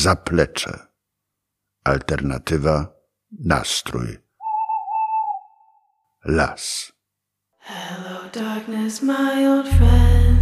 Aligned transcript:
zaplecze. 0.00 0.78
Alternatywa, 1.84 2.92
nastrój. 3.44 4.18
Las. 6.24 6.92
Hello, 7.58 8.28
darkness, 8.32 9.02
my 9.02 9.46
old 9.46 9.68
friend. 9.68 10.38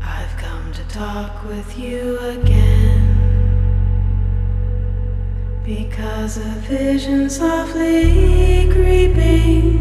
I've 0.00 0.36
come 0.44 0.72
to 0.72 0.84
talk 0.88 1.32
with 1.48 1.78
you 1.78 2.18
again. 2.18 3.04
Because 5.64 6.36
a 6.36 6.54
vision 6.68 7.30
softly 7.30 8.68
creeping 8.72 9.78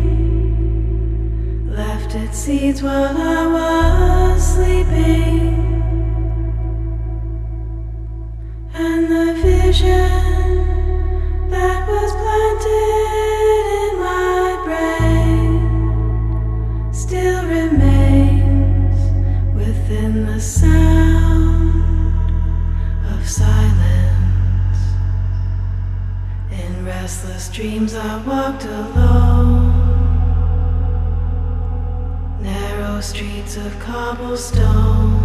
left 1.68 2.16
its 2.16 2.38
seeds 2.38 2.82
while 2.82 3.18
I 3.18 3.48
was 3.56 4.56
sleeping. 4.56 5.55
And 8.78 9.10
the 9.10 9.34
vision 9.42 11.50
that 11.50 11.88
was 11.88 12.12
planted 12.12 13.66
in 13.82 14.00
my 14.04 14.62
brain 14.66 15.62
still 16.94 17.46
remains 17.46 19.00
within 19.56 20.26
the 20.26 20.42
sound 20.42 21.86
of 23.14 23.26
silence. 23.26 24.78
In 26.52 26.84
restless 26.86 27.48
dreams, 27.48 27.96
I 27.96 28.18
walked 28.28 28.66
alone. 28.66 29.72
Narrow 32.42 33.00
streets 33.00 33.56
of 33.56 33.80
cobblestone. 33.80 35.25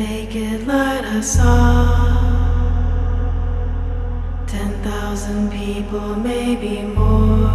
Naked 0.00 0.66
light 0.66 1.04
I 1.04 1.20
saw 1.20 1.56
ten 4.46 4.72
thousand 4.82 5.52
people, 5.52 6.08
maybe 6.16 6.74
more. 6.98 7.52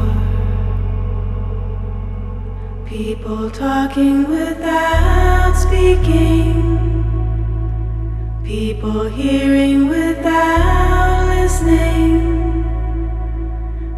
People 2.85 3.49
talking 3.49 4.17
without 4.29 5.53
speaking. 5.65 6.53
People 8.43 9.01
hearing 9.19 9.87
without 9.87 11.25
listening. 11.33 12.13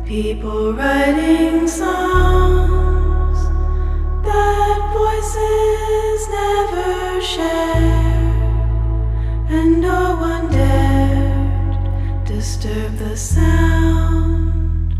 People 0.05 0.71
writing 0.79 1.67
songs 1.67 3.39
that 4.27 4.79
voices 4.99 6.19
never 6.39 7.21
share, 7.33 8.16
disturb 12.37 12.95
the 12.99 13.17
sound 13.17 14.93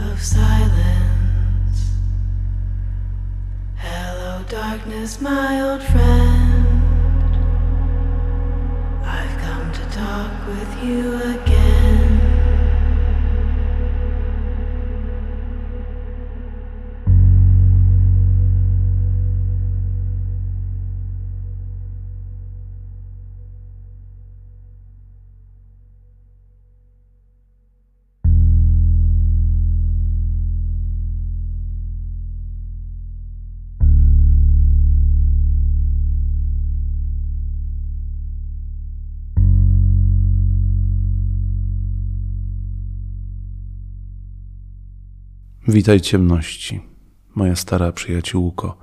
of 0.00 0.20
silence. 0.20 1.78
Hello, 3.76 4.42
darkness, 4.48 5.20
my 5.20 5.60
old 5.60 5.82
friend. 5.84 6.66
I've 9.04 9.38
come 9.38 9.72
to 9.72 9.84
talk 10.02 10.32
with 10.48 10.82
you 10.82 11.14
again. 11.22 11.47
Witaj 45.68 46.00
ciemności, 46.00 46.80
moja 47.34 47.56
stara 47.56 47.92
przyjaciółko. 47.92 48.78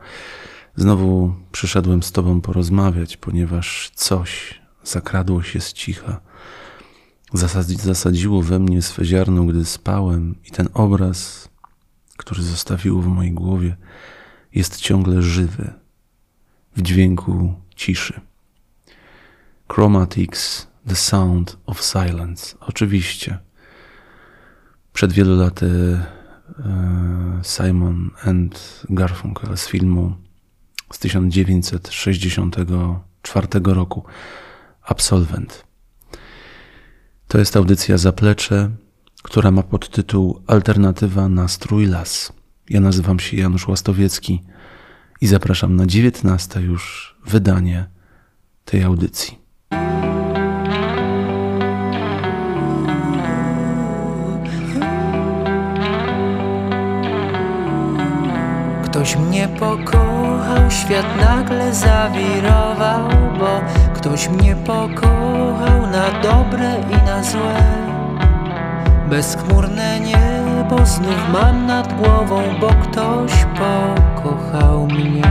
Znowu 0.75 1.33
przyszedłem 1.51 2.03
z 2.03 2.11
tobą 2.11 2.41
porozmawiać, 2.41 3.17
ponieważ 3.17 3.91
coś 3.95 4.61
zakradło 4.83 5.43
się 5.43 5.59
z 5.61 5.73
cicha. 5.73 6.21
Zasadzi, 7.33 7.75
zasadziło 7.75 8.41
we 8.41 8.59
mnie 8.59 8.81
swe 8.81 9.05
ziarno, 9.05 9.43
gdy 9.43 9.65
spałem, 9.65 10.35
i 10.45 10.51
ten 10.51 10.67
obraz, 10.73 11.49
który 12.17 12.41
zostawiło 12.41 13.01
w 13.01 13.07
mojej 13.07 13.31
głowie, 13.31 13.77
jest 14.53 14.81
ciągle 14.81 15.21
żywy, 15.21 15.73
w 16.75 16.81
dźwięku 16.81 17.53
ciszy. 17.75 18.21
Chromatics, 19.71 20.67
The 20.87 20.95
Sound 20.95 21.57
of 21.65 21.81
Silence. 21.83 22.55
Oczywiście. 22.59 23.39
Przed 24.93 25.13
wielu 25.13 25.35
laty 25.35 25.99
Simon 27.43 28.11
and 28.23 28.83
Garfunkel 28.89 29.57
z 29.57 29.67
filmu 29.67 30.15
z 30.93 30.99
1964 30.99 33.47
roku 33.63 34.03
Absolvent. 34.81 35.65
To 37.27 37.37
jest 37.37 37.57
audycja 37.57 37.97
Zaplecze, 37.97 38.71
która 39.23 39.51
ma 39.51 39.63
podtytuł 39.63 40.41
Alternatywa 40.47 41.29
na 41.29 41.47
strój 41.47 41.85
las. 41.85 42.33
Ja 42.69 42.79
nazywam 42.79 43.19
się 43.19 43.37
Janusz 43.37 43.67
Łastowiecki 43.67 44.43
i 45.21 45.27
zapraszam 45.27 45.75
na 45.75 45.85
19 45.85 46.61
już 46.61 47.15
wydanie 47.25 47.89
tej 48.65 48.83
audycji. 48.83 49.44
Ktoś 59.05 59.17
mnie 59.17 59.47
pokochał, 59.47 60.71
świat 60.71 61.05
nagle 61.21 61.73
zawirował, 61.73 63.09
bo 63.39 63.61
ktoś 63.93 64.29
mnie 64.29 64.55
pokochał 64.55 65.87
na 65.91 66.21
dobre 66.23 66.75
i 66.89 67.05
na 67.05 67.23
złe. 67.23 67.63
Bezchmurne 69.09 69.99
niebo 69.99 70.85
znów 70.85 71.29
mam 71.33 71.65
nad 71.65 71.93
głową, 71.93 72.41
bo 72.61 72.67
ktoś 72.67 73.31
pokochał 73.55 74.87
mnie. 74.87 75.23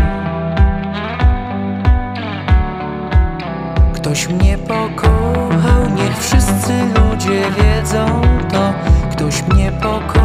Ktoś 3.94 4.28
mnie 4.28 4.58
pokochał, 4.58 5.90
niech 5.96 6.18
wszyscy 6.18 6.72
ludzie 6.94 7.42
wiedzą 7.50 8.06
to. 8.52 8.72
Ktoś 9.12 9.42
mnie 9.42 9.72
pokochał 9.72 10.23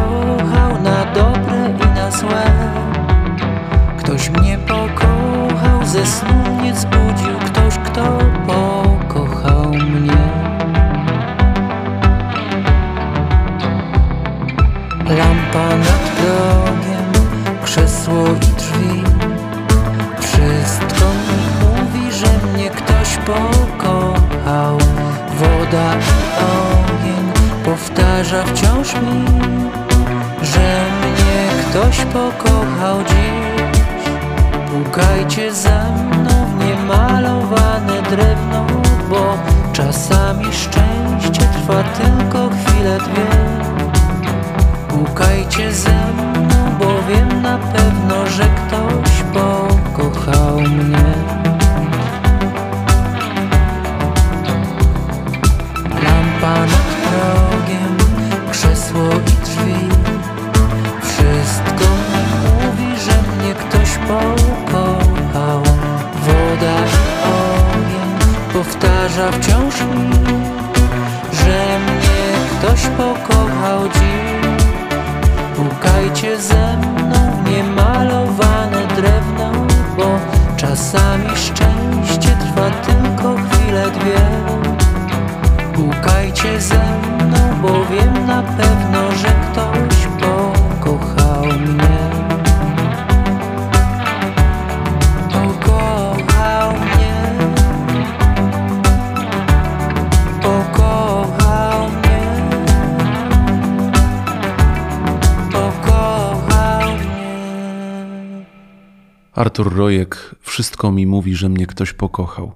Rojek, 109.80 110.34
wszystko 110.40 110.92
mi 110.92 111.06
mówi, 111.06 111.34
że 111.34 111.48
mnie 111.48 111.66
ktoś 111.66 111.92
pokochał. 111.92 112.52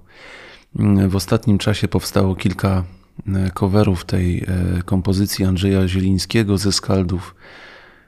W 1.07 1.15
ostatnim 1.15 1.57
czasie 1.57 1.87
powstało 1.87 2.35
kilka 2.35 2.83
e, 3.27 3.51
coverów 3.51 4.05
tej 4.05 4.37
e, 4.37 4.45
kompozycji 4.85 5.45
Andrzeja 5.45 5.87
Zielińskiego 5.87 6.57
ze 6.57 6.71
Skaldów. 6.71 7.35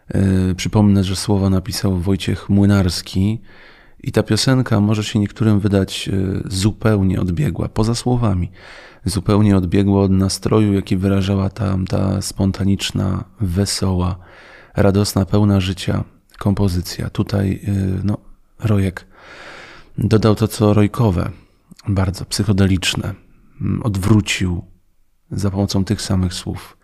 E, 0.07 0.55
Przypomnę, 0.55 1.03
że 1.03 1.15
słowa 1.15 1.49
napisał 1.49 1.97
Wojciech 1.97 2.49
Młynarski 2.49 3.41
i 4.03 4.11
ta 4.11 4.23
piosenka 4.23 4.79
może 4.79 5.03
się 5.03 5.19
niektórym 5.19 5.59
wydać 5.59 6.09
zupełnie 6.45 7.21
odbiegła, 7.21 7.69
poza 7.69 7.95
słowami, 7.95 8.51
zupełnie 9.05 9.57
odbiegła 9.57 10.01
od 10.01 10.11
nastroju, 10.11 10.73
jaki 10.73 10.97
wyrażała 10.97 11.49
tam 11.49 11.87
ta 11.87 12.21
spontaniczna, 12.21 13.23
wesoła, 13.41 14.15
radosna, 14.75 15.25
pełna 15.25 15.59
życia 15.59 16.03
kompozycja. 16.37 17.09
Tutaj 17.09 17.61
no, 18.03 18.26
Rojek 18.59 19.07
dodał 19.97 20.35
to, 20.35 20.47
co 20.47 20.73
rojkowe, 20.73 21.31
bardzo 21.87 22.25
psychodeliczne, 22.25 23.13
odwrócił 23.83 24.65
za 25.31 25.51
pomocą 25.51 25.85
tych 25.85 26.01
samych 26.01 26.33
słów, 26.33 26.77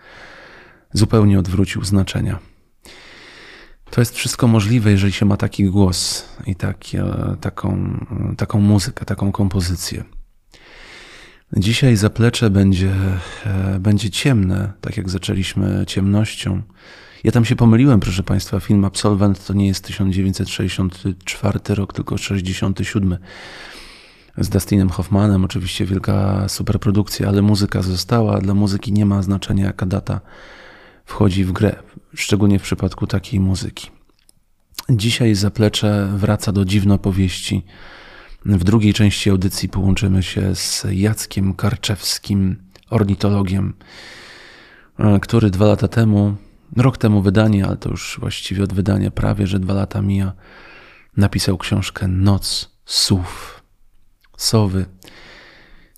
zupełnie 0.94 1.40
odwrócił 1.40 1.84
znaczenia. 1.84 2.40
To 3.92 4.02
jest 4.02 4.16
wszystko 4.16 4.48
możliwe, 4.48 4.92
jeżeli 4.92 5.14
się 5.14 5.26
ma 5.26 5.38
taki 5.38 5.66
głos 5.66 6.26
i 6.46 6.56
taki, 6.56 6.98
taką, 7.42 7.98
taką 8.38 8.60
muzykę, 8.60 9.06
taką 9.06 9.32
kompozycję. 9.32 10.04
Dzisiaj 11.58 11.96
zaplecze 11.96 12.50
będzie, 12.50 12.96
będzie 13.80 14.10
ciemne, 14.10 14.74
tak 14.82 14.98
jak 14.98 15.10
zaczęliśmy 15.10 15.84
ciemnością. 15.88 16.62
Ja 17.24 17.32
tam 17.32 17.46
się 17.46 17.56
pomyliłem, 17.56 18.00
proszę 18.00 18.24
Państwa. 18.24 18.60
Film 18.60 18.86
Absolwent 18.86 19.46
to 19.46 19.54
nie 19.54 19.68
jest 19.68 19.86
1964 19.86 21.60
rok, 21.70 21.94
tylko 21.94 22.18
67. 22.18 23.18
Z 24.38 24.50
Dustinem 24.50 24.90
Hoffmanem, 24.90 25.46
oczywiście 25.46 25.86
wielka 25.86 26.46
superprodukcja, 26.50 27.28
ale 27.28 27.42
muzyka 27.42 27.82
została. 27.82 28.42
Dla 28.42 28.54
muzyki 28.54 28.94
nie 28.94 29.06
ma 29.06 29.22
znaczenia, 29.22 29.66
jaka 29.66 29.86
data 29.86 30.22
wchodzi 31.06 31.46
w 31.46 31.52
grę, 31.52 31.76
szczególnie 32.16 32.60
w 32.60 32.64
przypadku 32.64 33.08
takiej 33.08 33.40
muzyki. 33.40 33.90
Dzisiaj 34.90 35.36
zaplecze 35.36 36.10
wraca 36.16 36.52
do 36.52 36.66
dziwnopowieści. 36.66 37.66
W 38.46 38.64
drugiej 38.64 38.94
części 38.94 39.30
audycji 39.30 39.70
połączymy 39.70 40.24
się 40.24 40.56
z 40.56 40.86
Jackiem 40.92 41.54
Karczewskim, 41.54 42.56
ornitologiem, 42.90 43.74
który 45.22 45.50
dwa 45.50 45.66
lata 45.66 45.88
temu 45.88 46.36
rok 46.78 46.98
temu 46.98 47.22
wydanie, 47.22 47.66
ale 47.66 47.78
to 47.78 47.90
już 47.90 48.18
właściwie 48.20 48.64
od 48.64 48.74
wydania 48.74 49.12
prawie, 49.12 49.48
że 49.48 49.60
dwa 49.60 49.74
lata 49.74 50.02
mija, 50.02 50.34
napisał 51.18 51.58
książkę 51.58 52.08
Noc 52.08 52.72
Sów. 52.86 53.64
Sowy 54.38 54.86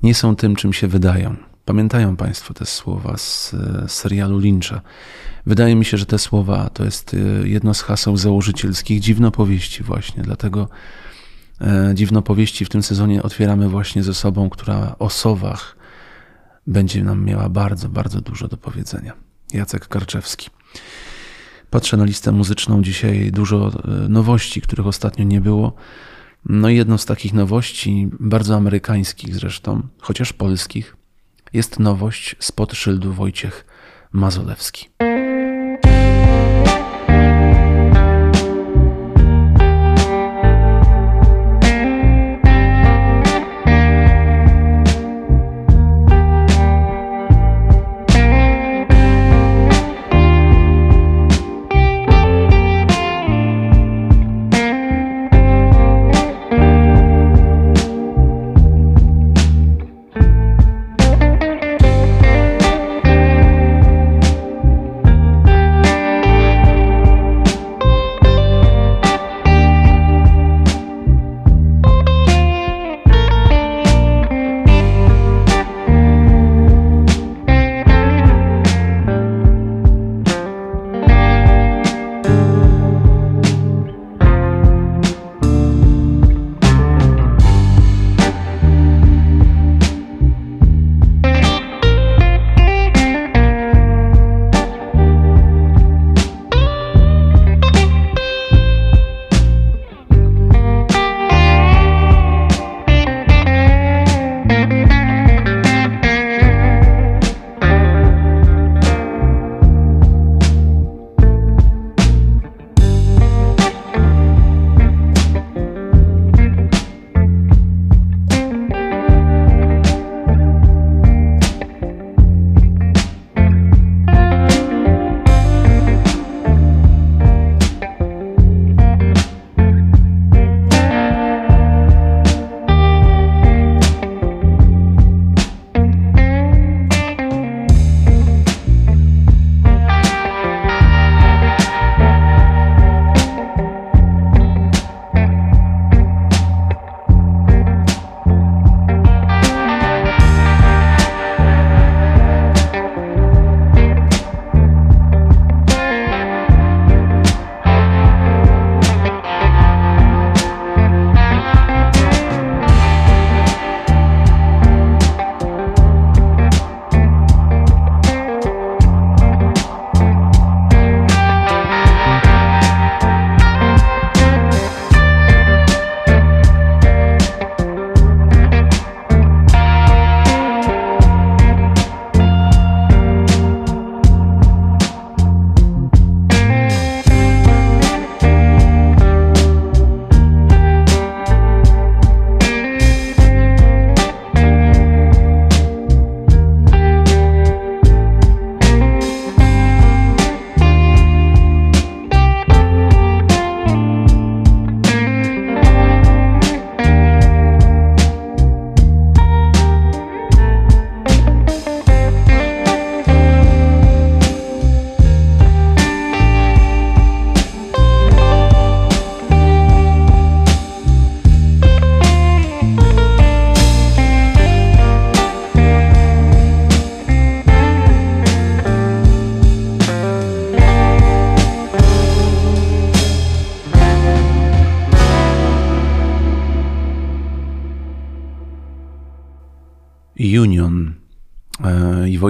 nie 0.03 0.15
są 0.15 0.35
tym, 0.35 0.55
czym 0.55 0.73
się 0.73 0.87
wydają. 0.87 1.35
Pamiętają 1.65 2.15
Państwo 2.15 2.53
te 2.53 2.65
słowa 2.65 3.17
z 3.17 3.55
serialu 3.87 4.39
Lyncha. 4.39 4.81
Wydaje 5.45 5.75
mi 5.75 5.85
się, 5.85 5.97
że 5.97 6.05
te 6.05 6.19
słowa 6.19 6.69
to 6.69 6.83
jest 6.83 7.15
jedno 7.43 7.73
z 7.73 7.81
haseł 7.81 8.17
założycielskich 8.17 8.99
dziwnopowieści 8.99 9.83
właśnie. 9.83 10.23
Dlatego 10.23 10.69
dziwnopowieści 11.93 12.65
w 12.65 12.69
tym 12.69 12.83
sezonie 12.83 13.23
otwieramy 13.23 13.69
właśnie 13.69 14.03
ze 14.03 14.13
sobą, 14.13 14.49
która 14.49 14.95
o 14.99 15.09
sowach 15.09 15.75
będzie 16.67 17.03
nam 17.03 17.25
miała 17.25 17.49
bardzo, 17.49 17.89
bardzo 17.89 18.21
dużo 18.21 18.47
do 18.47 18.57
powiedzenia. 18.57 19.13
Jacek 19.53 19.87
Karczewski. 19.87 20.49
Patrzę 21.69 21.97
na 21.97 22.05
listę 22.05 22.31
muzyczną 22.31 22.81
dzisiaj, 22.81 23.31
dużo 23.31 23.71
nowości, 24.09 24.61
których 24.61 24.87
ostatnio 24.87 25.23
nie 25.23 25.41
było. 25.41 25.73
No 26.45 26.69
i 26.69 26.75
jedną 26.75 26.97
z 26.97 27.05
takich 27.05 27.33
nowości, 27.33 28.09
bardzo 28.19 28.55
amerykańskich 28.55 29.35
zresztą, 29.35 29.81
chociaż 29.99 30.33
polskich, 30.33 30.95
jest 31.53 31.79
nowość 31.79 32.35
spod 32.39 32.73
szyldu 32.73 33.13
Wojciech 33.13 33.65
Mazolewski. 34.11 34.89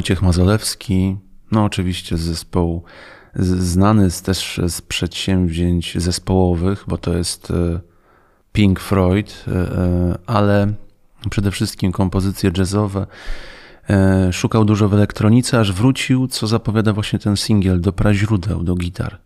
Wojciech 0.06 0.22
Mazolewski, 0.22 1.18
no 1.52 1.64
oczywiście 1.64 2.18
z 2.18 2.22
zespołu 2.22 2.84
znany 3.36 4.08
też 4.24 4.62
z 4.68 4.82
przedsięwzięć 4.82 5.98
zespołowych, 5.98 6.84
bo 6.88 6.98
to 6.98 7.18
jest 7.18 7.52
e, 7.52 7.80
Pink 8.54 8.80
Floyd, 8.80 9.46
ale 10.28 10.74
przede 11.30 11.52
wszystkim 11.52 11.92
kompozycje 11.92 12.52
jazzowe. 12.58 13.08
Szukał 14.32 14.66
dużo 14.66 14.90
w 14.90 14.94
elektronice, 14.94 15.60
aż 15.60 15.72
wrócił, 15.72 16.28
co 16.28 16.48
zapowiada 16.48 16.94
właśnie 16.94 17.20
ten 17.20 17.38
singiel, 17.38 17.82
do 17.82 17.94
praźródeł, 17.94 18.64
do 18.64 18.76
gitar. 18.76 19.18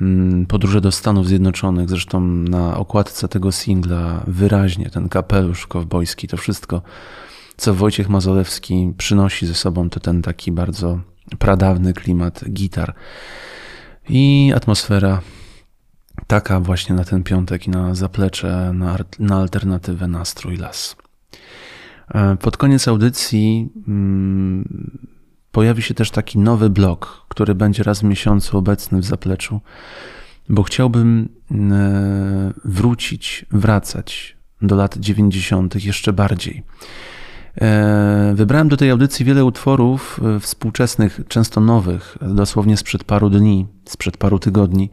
Mm, 0.00 0.46
podróże 0.46 0.80
do 0.80 0.92
Stanów 0.92 1.28
Zjednoczonych. 1.28 1.88
Zresztą 1.88 2.20
na 2.20 2.76
okładce 2.76 3.28
tego 3.28 3.52
singla 3.52 4.22
wyraźnie 4.26 4.90
ten 4.90 5.08
kapelusz 5.08 5.66
kowbojski, 5.66 6.28
to 6.28 6.36
wszystko, 6.36 6.82
co 7.56 7.74
Wojciech 7.74 8.08
Mazolewski 8.08 8.92
przynosi 8.98 9.46
ze 9.46 9.54
sobą, 9.54 9.90
to 9.90 10.00
ten 10.00 10.22
taki 10.22 10.52
bardzo 10.52 11.00
pradawny 11.38 11.92
klimat 11.92 12.44
gitar. 12.50 12.94
I 14.08 14.52
atmosfera 14.56 15.20
taka 16.26 16.60
właśnie 16.60 16.94
na 16.94 17.04
ten 17.04 17.22
piątek 17.22 17.66
i 17.66 17.70
na 17.70 17.94
zaplecze, 17.94 18.72
na, 18.74 18.96
na 19.18 19.36
alternatywę 19.36 20.08
nastrój 20.08 20.56
las. 20.56 20.96
E, 22.14 22.36
pod 22.36 22.56
koniec 22.56 22.88
audycji 22.88 23.68
mm, 23.88 24.90
pojawi 25.52 25.82
się 25.82 25.94
też 25.94 26.10
taki 26.10 26.38
nowy 26.38 26.70
blok, 26.70 27.26
który 27.28 27.54
będzie 27.54 27.82
raz 27.82 28.00
w 28.00 28.04
miesiącu 28.04 28.58
obecny 28.58 29.00
w 29.00 29.04
zapleczu, 29.04 29.60
bo 30.48 30.62
chciałbym 30.62 31.28
e, 31.50 32.52
wrócić, 32.64 33.46
wracać 33.50 34.36
do 34.62 34.76
lat 34.76 34.96
90. 34.98 35.84
jeszcze 35.84 36.12
bardziej. 36.12 36.62
E, 37.60 38.32
wybrałem 38.34 38.68
do 38.68 38.76
tej 38.76 38.90
audycji 38.90 39.24
wiele 39.24 39.44
utworów 39.44 40.20
e, 40.36 40.40
współczesnych, 40.40 41.20
często 41.28 41.60
nowych, 41.60 42.18
dosłownie 42.20 42.76
sprzed 42.76 43.04
paru 43.04 43.30
dni, 43.30 43.66
sprzed 43.84 44.16
paru 44.16 44.38
tygodni, 44.38 44.90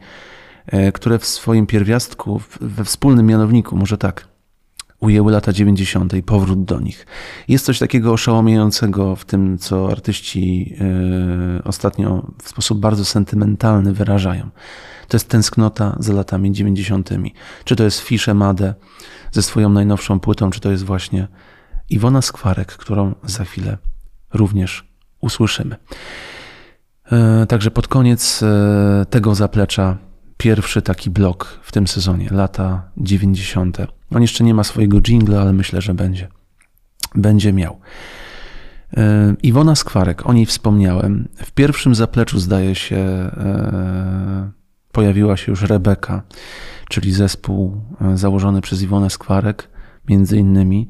które 0.94 1.18
w 1.18 1.26
swoim 1.26 1.66
pierwiastku, 1.66 2.40
we 2.60 2.84
wspólnym 2.84 3.26
mianowniku, 3.26 3.76
może 3.76 3.98
tak, 3.98 4.28
ujęły 5.00 5.32
lata 5.32 5.52
90. 5.52 6.14
i 6.14 6.22
powrót 6.22 6.64
do 6.64 6.80
nich. 6.80 7.06
Jest 7.48 7.64
coś 7.64 7.78
takiego 7.78 8.12
oszałamiającego 8.12 9.16
w 9.16 9.24
tym, 9.24 9.58
co 9.58 9.90
artyści 9.90 10.76
ostatnio 11.64 12.26
w 12.42 12.48
sposób 12.48 12.80
bardzo 12.80 13.04
sentymentalny 13.04 13.92
wyrażają. 13.92 14.50
To 15.08 15.16
jest 15.16 15.28
tęsknota 15.28 15.96
za 15.98 16.12
latami 16.12 16.52
90. 16.52 17.10
Czy 17.64 17.76
to 17.76 17.84
jest 17.84 18.00
Fisze 18.00 18.34
Made 18.34 18.74
ze 19.32 19.42
swoją 19.42 19.68
najnowszą 19.68 20.20
płytą, 20.20 20.50
czy 20.50 20.60
to 20.60 20.70
jest 20.70 20.84
właśnie 20.84 21.28
Iwona 21.94 22.22
Skwarek, 22.22 22.72
którą 22.72 23.14
za 23.24 23.44
chwilę 23.44 23.78
również 24.34 24.88
usłyszymy. 25.20 25.76
Yy, 27.10 27.46
także 27.46 27.70
pod 27.70 27.88
koniec 27.88 28.40
yy, 28.40 29.06
tego 29.06 29.34
zaplecza 29.34 29.98
pierwszy 30.36 30.82
taki 30.82 31.10
blok 31.10 31.60
w 31.62 31.72
tym 31.72 31.86
sezonie, 31.86 32.28
lata 32.30 32.90
90. 32.96 33.78
On 34.14 34.22
jeszcze 34.22 34.44
nie 34.44 34.54
ma 34.54 34.64
swojego 34.64 35.00
jingla, 35.00 35.40
ale 35.40 35.52
myślę, 35.52 35.80
że 35.80 35.94
będzie. 35.94 36.28
Będzie 37.14 37.52
miał. 37.52 37.80
E, 38.96 39.34
Iwona 39.42 39.74
Skwarek, 39.74 40.26
o 40.26 40.32
niej 40.32 40.46
wspomniałem. 40.46 41.28
W 41.36 41.52
pierwszym 41.52 41.94
zapleczu, 41.94 42.38
zdaje 42.38 42.74
się, 42.74 42.96
e, 42.96 44.50
pojawiła 44.92 45.36
się 45.36 45.52
już 45.52 45.62
Rebeka, 45.62 46.22
czyli 46.88 47.12
zespół 47.12 47.80
e, 48.00 48.16
założony 48.18 48.60
przez 48.60 48.82
Iwonę 48.82 49.10
Skwarek, 49.10 49.68
między 50.08 50.38
innymi. 50.38 50.88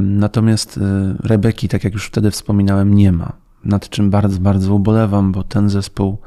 Natomiast 0.00 0.80
Rebeki, 1.24 1.68
tak 1.68 1.84
jak 1.84 1.92
już 1.92 2.06
wtedy 2.06 2.30
wspominałem, 2.30 2.94
nie 2.94 3.12
ma. 3.12 3.32
Nad 3.64 3.88
czym 3.88 4.10
bardzo, 4.10 4.40
bardzo 4.40 4.74
ubolewam, 4.74 5.32
bo 5.32 5.44
ten 5.44 5.68
zespół 5.68 6.18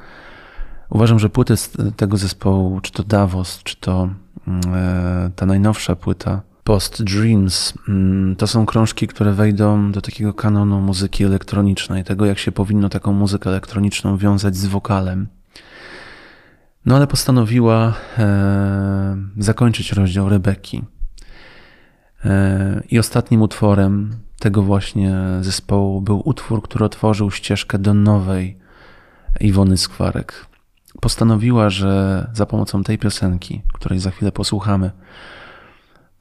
Uważam, 0.89 1.19
że 1.19 1.29
płyty 1.29 1.57
z 1.57 1.77
tego 1.95 2.17
zespołu, 2.17 2.81
czy 2.81 2.91
to 2.91 3.03
Davos, 3.03 3.63
czy 3.63 3.75
to 3.79 4.09
mm, 4.47 4.61
e, 4.73 5.31
ta 5.35 5.45
najnowsza 5.45 5.95
płyta 5.95 6.41
Post 6.63 7.03
Dreams, 7.03 7.73
mm, 7.87 8.35
to 8.35 8.47
są 8.47 8.65
krążki, 8.65 9.07
które 9.07 9.33
wejdą 9.33 9.91
do 9.91 10.01
takiego 10.01 10.33
kanonu 10.33 10.81
muzyki 10.81 11.23
elektronicznej, 11.23 12.03
tego 12.03 12.25
jak 12.25 12.39
się 12.39 12.51
powinno 12.51 12.89
taką 12.89 13.13
muzykę 13.13 13.49
elektroniczną 13.49 14.17
wiązać 14.17 14.55
z 14.55 14.65
wokalem. 14.65 15.27
No 16.85 16.95
ale 16.95 17.07
postanowiła 17.07 17.93
e, 18.17 19.17
zakończyć 19.37 19.91
rozdział 19.91 20.29
Rebeki. 20.29 20.83
E, 22.25 22.83
I 22.89 22.99
ostatnim 22.99 23.41
utworem 23.41 24.15
tego 24.39 24.61
właśnie 24.61 25.15
zespołu 25.41 26.01
był 26.01 26.21
utwór, 26.25 26.63
który 26.63 26.85
otworzył 26.85 27.31
ścieżkę 27.31 27.79
do 27.79 27.93
nowej 27.93 28.57
Iwony 29.39 29.77
Skwarek 29.77 30.45
postanowiła, 31.01 31.69
że 31.69 32.27
za 32.33 32.45
pomocą 32.45 32.83
tej 32.83 32.97
piosenki, 32.97 33.61
której 33.73 33.99
za 33.99 34.11
chwilę 34.11 34.31
posłuchamy, 34.31 34.91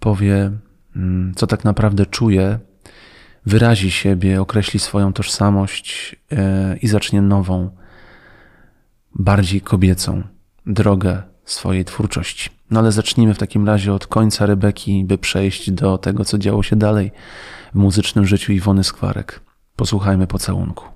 powie, 0.00 0.50
mm, 0.96 1.32
co 1.36 1.46
tak 1.46 1.64
naprawdę 1.64 2.06
czuje, 2.06 2.58
wyrazi 3.46 3.90
siebie, 3.90 4.40
określi 4.40 4.80
swoją 4.80 5.12
tożsamość 5.12 6.16
e, 6.32 6.76
i 6.76 6.88
zacznie 6.88 7.22
nową, 7.22 7.70
bardziej 9.14 9.60
kobiecą 9.60 10.22
drogę 10.66 11.22
swojej 11.44 11.84
twórczości. 11.84 12.50
No 12.70 12.80
ale 12.80 12.92
zacznijmy 12.92 13.34
w 13.34 13.38
takim 13.38 13.66
razie 13.66 13.92
od 13.92 14.06
końca 14.06 14.46
Rebeki, 14.46 15.04
by 15.04 15.18
przejść 15.18 15.70
do 15.70 15.98
tego, 15.98 16.24
co 16.24 16.38
działo 16.38 16.62
się 16.62 16.76
dalej 16.76 17.12
w 17.74 17.78
muzycznym 17.78 18.26
życiu 18.26 18.52
Iwony 18.52 18.84
Skwarek. 18.84 19.40
Posłuchajmy 19.76 20.26
pocałunku. 20.26 20.93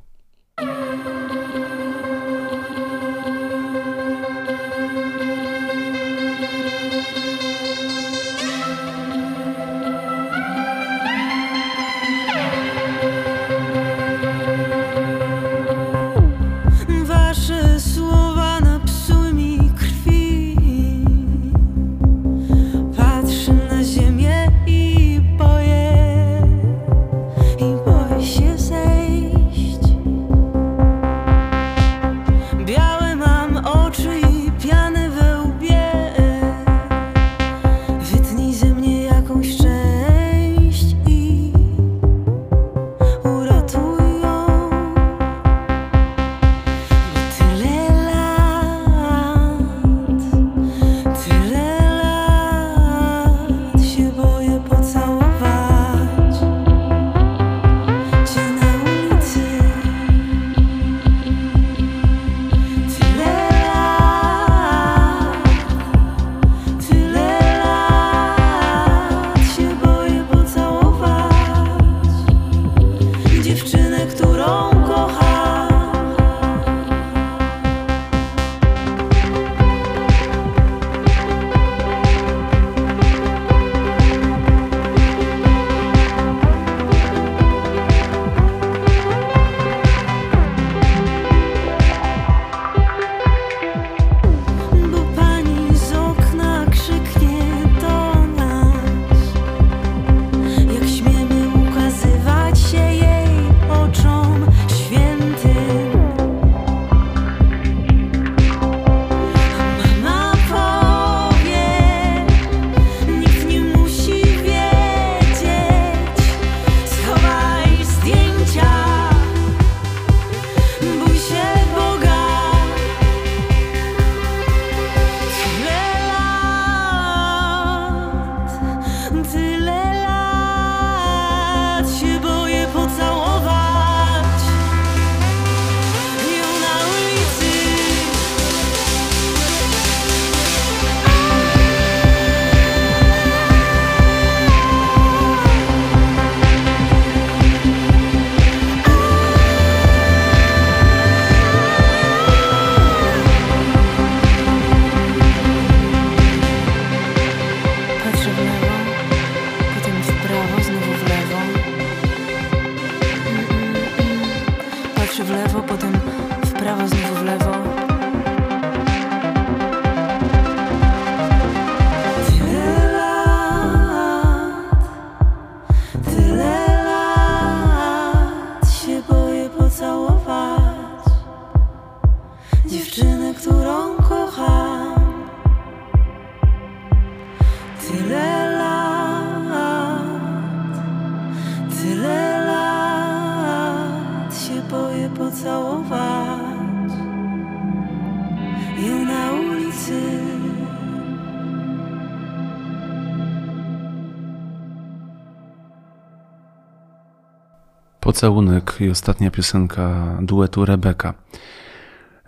Pocałunek 208.19 208.77
i 208.81 208.91
ostatnia 208.91 209.31
piosenka 209.31 210.19
duetu 210.23 210.65
Rebeka. 210.65 211.15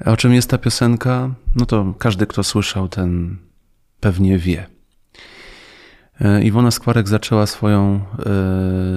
O 0.07 0.17
czym 0.17 0.35
jest 0.35 0.51
ta 0.51 0.59
piosenka? 0.59 1.31
No 1.57 1.67
to 1.67 1.95
każdy, 1.99 2.27
kto 2.27 2.43
słyszał, 2.43 2.89
ten 2.89 3.37
pewnie 4.01 4.39
wie. 4.39 4.67
E, 6.21 6.43
Iwona 6.43 6.71
Skwarek 6.71 7.09
zaczęła 7.09 7.47
swoją 7.47 7.95
e, 7.95 8.01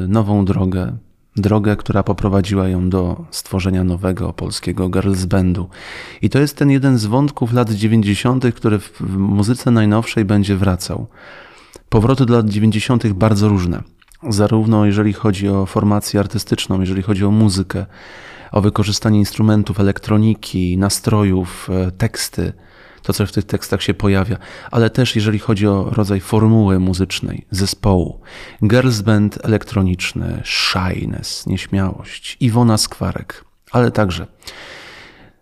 nową 0.07 0.45
drogę. 0.45 0.97
Drogę, 1.35 1.75
która 1.75 2.03
poprowadziła 2.03 2.67
ją 2.67 2.89
do 2.89 3.25
stworzenia 3.31 3.83
nowego 3.83 4.33
polskiego 4.33 4.89
girls 4.89 5.25
bandu. 5.25 5.69
I 6.21 6.29
to 6.29 6.39
jest 6.39 6.57
ten 6.57 6.69
jeden 6.69 6.97
z 6.97 7.05
wątków 7.05 7.53
lat 7.53 7.71
90., 7.71 8.45
który 8.55 8.79
w 8.79 9.01
muzyce 9.17 9.71
najnowszej 9.71 10.25
będzie 10.25 10.55
wracał. 10.55 11.07
Powroty 11.89 12.25
do 12.25 12.33
lat 12.33 12.49
90. 12.49 13.07
bardzo 13.07 13.49
różne. 13.49 13.83
Zarówno 14.29 14.85
jeżeli 14.85 15.13
chodzi 15.13 15.49
o 15.49 15.65
formację 15.65 16.19
artystyczną, 16.19 16.79
jeżeli 16.79 17.01
chodzi 17.01 17.25
o 17.25 17.31
muzykę, 17.31 17.85
o 18.51 18.61
wykorzystanie 18.61 19.19
instrumentów, 19.19 19.79
elektroniki, 19.79 20.77
nastrojów, 20.77 21.69
e, 21.69 21.91
teksty, 21.91 22.53
to 23.01 23.13
co 23.13 23.25
w 23.25 23.31
tych 23.31 23.43
tekstach 23.43 23.81
się 23.81 23.93
pojawia, 23.93 24.37
ale 24.71 24.89
też 24.89 25.15
jeżeli 25.15 25.39
chodzi 25.39 25.67
o 25.67 25.89
rodzaj 25.89 26.19
formuły 26.19 26.79
muzycznej, 26.79 27.47
zespołu. 27.51 28.21
Girls 28.63 29.01
band 29.01 29.45
elektroniczny, 29.45 30.41
shyness, 30.43 31.45
nieśmiałość, 31.47 32.37
Iwona 32.39 32.77
Skwarek, 32.77 33.45
ale 33.71 33.91
także 33.91 34.27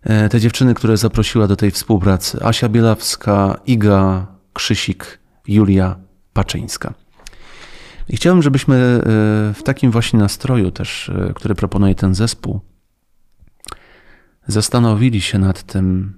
e, 0.04 0.30
te 0.30 0.40
dziewczyny, 0.40 0.74
które 0.74 0.98
zaprosiła 0.98 1.48
do 1.48 1.56
tej 1.56 1.72
współpracy, 1.72 2.44
Asia 2.44 2.70
Bielawska, 2.70 3.60
Iga 3.66 4.28
Krzysik, 4.54 5.20
Julia 5.48 5.96
Paczyńska. 6.34 7.01
I 8.10 8.16
chciałbym, 8.16 8.44
żebyśmy 8.44 8.76
e, 8.76 9.02
w 9.54 9.64
takim 9.64 9.92
właśnie 9.92 10.20
nastroju 10.20 10.72
też, 10.72 11.10
e, 11.10 11.34
który 11.34 11.56
proponuje 11.56 11.96
ten 11.96 12.16
zespół, 12.16 12.62
zastanowili 14.48 15.22
się 15.22 15.40
nad 15.40 15.64
tym, 15.64 16.14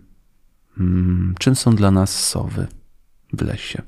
mm, 0.79 1.35
czym 1.39 1.55
są 1.55 1.75
dla 1.75 1.91
nas 1.91 2.25
sowy 2.25 2.67
w 3.33 3.41
lesie. 3.41 3.81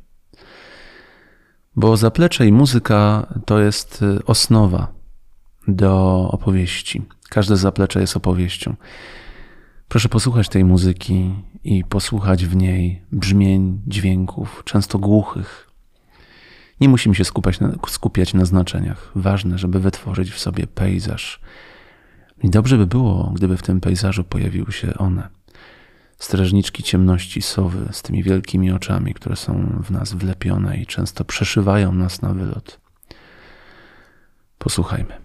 Bo 1.75 1.97
zaplecze 1.97 2.47
i 2.47 2.51
muzyka 2.51 3.27
to 3.45 3.59
jest 3.59 4.03
e, 4.03 4.25
osnowa 4.25 4.93
do 5.67 6.29
opowieści. 6.31 7.01
Każde 7.29 7.57
zaplecze 7.57 8.01
jest 8.01 8.17
opowieścią. 8.17 8.75
Proszę 9.87 10.09
posłuchać 10.09 10.49
tej 10.49 10.65
muzyki 10.65 11.35
i 11.63 11.83
posłuchać 11.83 12.45
w 12.45 12.55
niej 12.55 13.01
brzmień, 13.11 13.81
dźwięków, 13.87 14.61
często 14.65 14.99
głuchych. 14.99 15.71
Nie 16.81 16.89
musimy 16.89 17.15
się 17.15 17.25
skupiać 17.25 17.59
na, 17.59 17.71
skupiać 17.87 18.33
na 18.33 18.45
znaczeniach. 18.45 19.11
Ważne, 19.15 19.57
żeby 19.57 19.79
wytworzyć 19.79 20.31
w 20.31 20.39
sobie 20.39 20.67
pejzaż. 20.67 21.39
I 22.43 22.49
dobrze 22.49 22.77
by 22.77 22.87
było, 22.87 23.31
gdyby 23.35 23.57
w 23.57 23.63
tym 23.63 23.81
pejzażu 23.81 24.23
pojawiły 24.23 24.71
się 24.71 24.93
one. 24.97 25.29
Strażniczki 26.17 26.83
ciemności 26.83 27.41
sowy 27.41 27.87
z 27.91 28.01
tymi 28.01 28.23
wielkimi 28.23 28.71
oczami, 28.71 29.13
które 29.13 29.35
są 29.35 29.81
w 29.83 29.91
nas 29.91 30.13
wlepione 30.13 30.77
i 30.77 30.85
często 30.85 31.25
przeszywają 31.25 31.91
nas 31.91 32.21
na 32.21 32.33
wylot. 32.33 32.79
Posłuchajmy. 34.57 35.24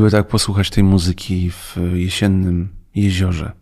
Gdyby 0.00 0.10
tak 0.10 0.28
posłuchać 0.28 0.70
tej 0.70 0.84
muzyki 0.84 1.50
w 1.50 1.76
jesiennym 1.94 2.68
jeziorze, 2.94 3.52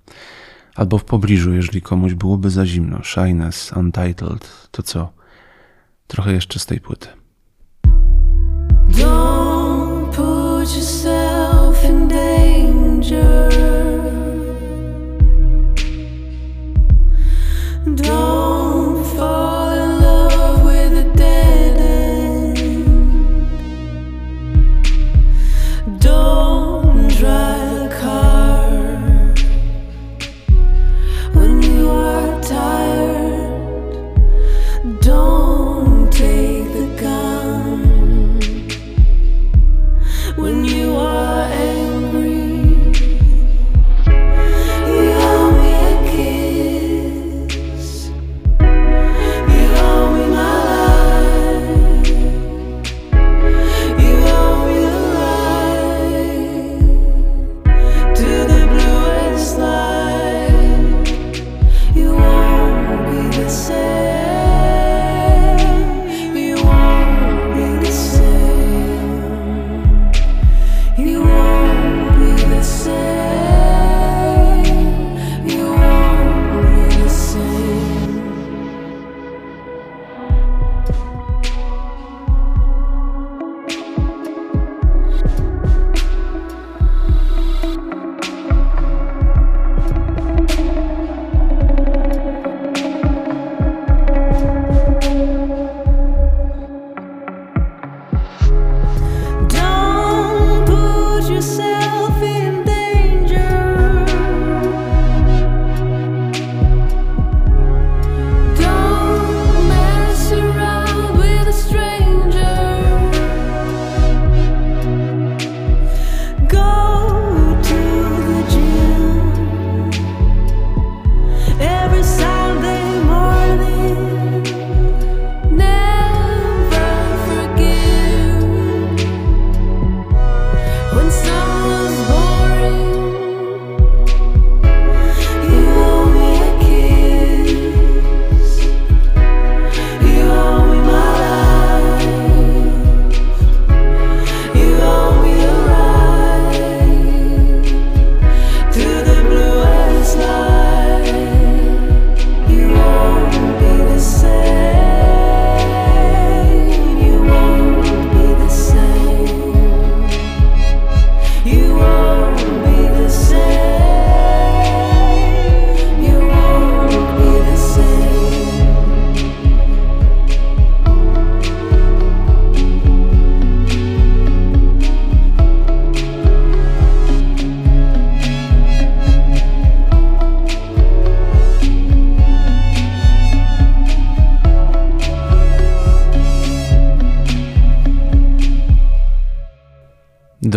albo 0.75 0.99
w 0.99 1.05
pobliżu, 1.05 1.53
jeżeli 1.55 1.83
komuś 1.83 2.15
byłoby 2.15 2.51
za 2.51 2.67
zimno, 2.67 3.05
Shyness, 3.05 3.73
Untitled, 3.73 4.69
to 4.71 4.83
co? 4.83 5.13
Trochę 6.07 6.33
jeszcze 6.33 6.59
z 6.59 6.67
tej 6.67 6.81
płyty. 6.81 7.08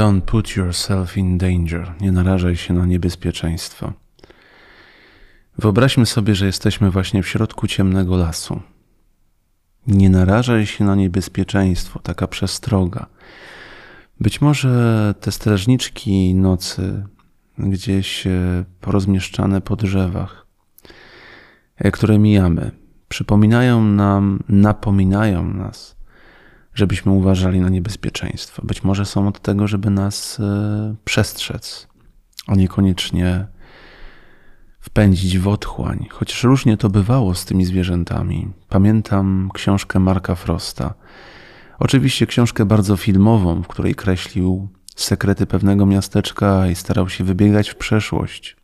Don't 0.01 0.21
put 0.21 0.55
yourself 0.55 1.17
in 1.17 1.37
danger. 1.37 1.93
Nie 2.01 2.11
narażaj 2.11 2.55
się 2.55 2.73
na 2.73 2.85
niebezpieczeństwo. 2.85 3.93
Wyobraźmy 5.57 6.05
sobie, 6.05 6.35
że 6.35 6.45
jesteśmy 6.45 6.91
właśnie 6.91 7.23
w 7.23 7.27
środku 7.27 7.67
ciemnego 7.67 8.17
lasu. 8.17 8.61
Nie 9.87 10.09
narażaj 10.09 10.65
się 10.65 10.83
na 10.83 10.95
niebezpieczeństwo, 10.95 11.99
taka 11.99 12.27
przestroga. 12.27 13.05
Być 14.19 14.41
może 14.41 15.13
te 15.21 15.31
strażniczki 15.31 16.35
nocy, 16.35 17.05
gdzieś 17.57 18.27
e, 18.27 18.65
porozmieszczane 18.81 19.61
po 19.61 19.75
drzewach, 19.75 20.47
e, 21.77 21.91
które 21.91 22.19
mijamy, 22.19 22.71
przypominają 23.09 23.83
nam, 23.83 24.43
napominają 24.49 25.53
nas, 25.53 25.95
żebyśmy 26.73 27.11
uważali 27.11 27.59
na 27.59 27.69
niebezpieczeństwo. 27.69 28.61
Być 28.65 28.83
może 28.83 29.05
są 29.05 29.27
od 29.27 29.39
tego, 29.39 29.67
żeby 29.67 29.89
nas 29.89 30.39
e, 30.39 30.95
przestrzec, 31.05 31.87
a 32.47 32.55
niekoniecznie 32.55 33.47
wpędzić 34.79 35.39
w 35.39 35.47
otchłań. 35.47 36.07
Chociaż 36.11 36.43
różnie 36.43 36.77
to 36.77 36.89
bywało 36.89 37.35
z 37.35 37.45
tymi 37.45 37.65
zwierzętami. 37.65 38.51
Pamiętam 38.69 39.49
książkę 39.53 39.99
Marka 39.99 40.35
Frosta. 40.35 40.93
Oczywiście 41.79 42.27
książkę 42.27 42.65
bardzo 42.65 42.97
filmową, 42.97 43.63
w 43.63 43.67
której 43.67 43.95
kreślił 43.95 44.69
sekrety 44.95 45.45
pewnego 45.45 45.85
miasteczka 45.85 46.67
i 46.67 46.75
starał 46.75 47.09
się 47.09 47.23
wybiegać 47.23 47.69
w 47.69 47.75
przeszłość. 47.75 48.57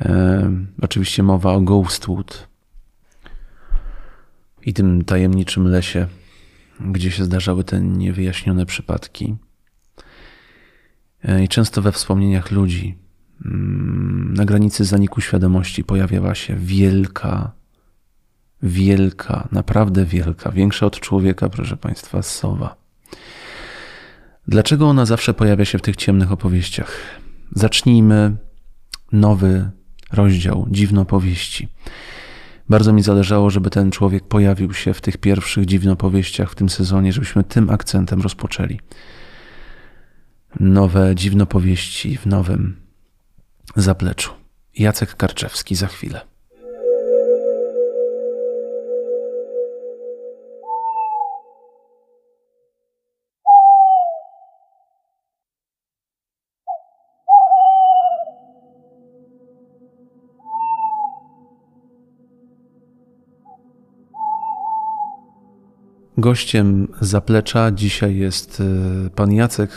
E, 0.00 0.50
oczywiście 0.82 1.22
mowa 1.22 1.52
o 1.52 1.60
Ghostwood 1.60 2.48
i 4.62 4.74
tym 4.74 5.04
tajemniczym 5.04 5.68
lesie, 5.68 6.06
gdzie 6.80 7.10
się 7.10 7.24
zdarzały 7.24 7.64
te 7.64 7.80
niewyjaśnione 7.80 8.66
przypadki. 8.66 9.36
E, 11.24 11.44
I 11.44 11.48
często 11.48 11.82
we 11.82 11.92
wspomnieniach 11.92 12.50
ludzi 12.50 12.98
mm, 13.44 14.34
na 14.34 14.44
granicy 14.44 14.84
zaniku 14.84 15.20
świadomości 15.20 15.84
pojawiała 15.84 16.34
się 16.34 16.56
wielka, 16.56 17.52
wielka, 18.62 19.48
naprawdę 19.52 20.04
wielka, 20.04 20.52
większa 20.52 20.86
od 20.86 21.00
człowieka, 21.00 21.48
proszę 21.48 21.76
Państwa, 21.76 22.22
sowa. 22.22 22.76
Dlaczego 24.48 24.88
ona 24.88 25.06
zawsze 25.06 25.34
pojawia 25.34 25.64
się 25.64 25.78
w 25.78 25.82
tych 25.82 25.96
ciemnych 25.96 26.32
opowieściach? 26.32 27.00
Zacznijmy 27.52 28.36
nowy 29.12 29.70
rozdział 30.12 30.66
dziwnopowieści. 30.70 31.68
Bardzo 32.68 32.92
mi 32.92 33.02
zależało, 33.02 33.50
żeby 33.50 33.70
ten 33.70 33.90
człowiek 33.90 34.24
pojawił 34.24 34.74
się 34.74 34.94
w 34.94 35.00
tych 35.00 35.16
pierwszych 35.16 35.66
dziwnopowieściach 35.66 36.50
w 36.50 36.54
tym 36.54 36.68
sezonie, 36.68 37.12
żebyśmy 37.12 37.44
tym 37.44 37.70
akcentem 37.70 38.20
rozpoczęli. 38.20 38.80
Nowe 40.60 41.14
dziwnopowieści 41.14 42.16
w 42.16 42.26
nowym 42.26 42.76
zapleczu. 43.76 44.30
Jacek 44.78 45.16
Karczewski 45.16 45.74
za 45.74 45.86
chwilę. 45.86 46.35
Gościem 66.18 66.88
zaplecza 67.00 67.70
dzisiaj 67.70 68.16
jest 68.16 68.62
e, 69.06 69.10
pan 69.10 69.32
Jacek 69.32 69.70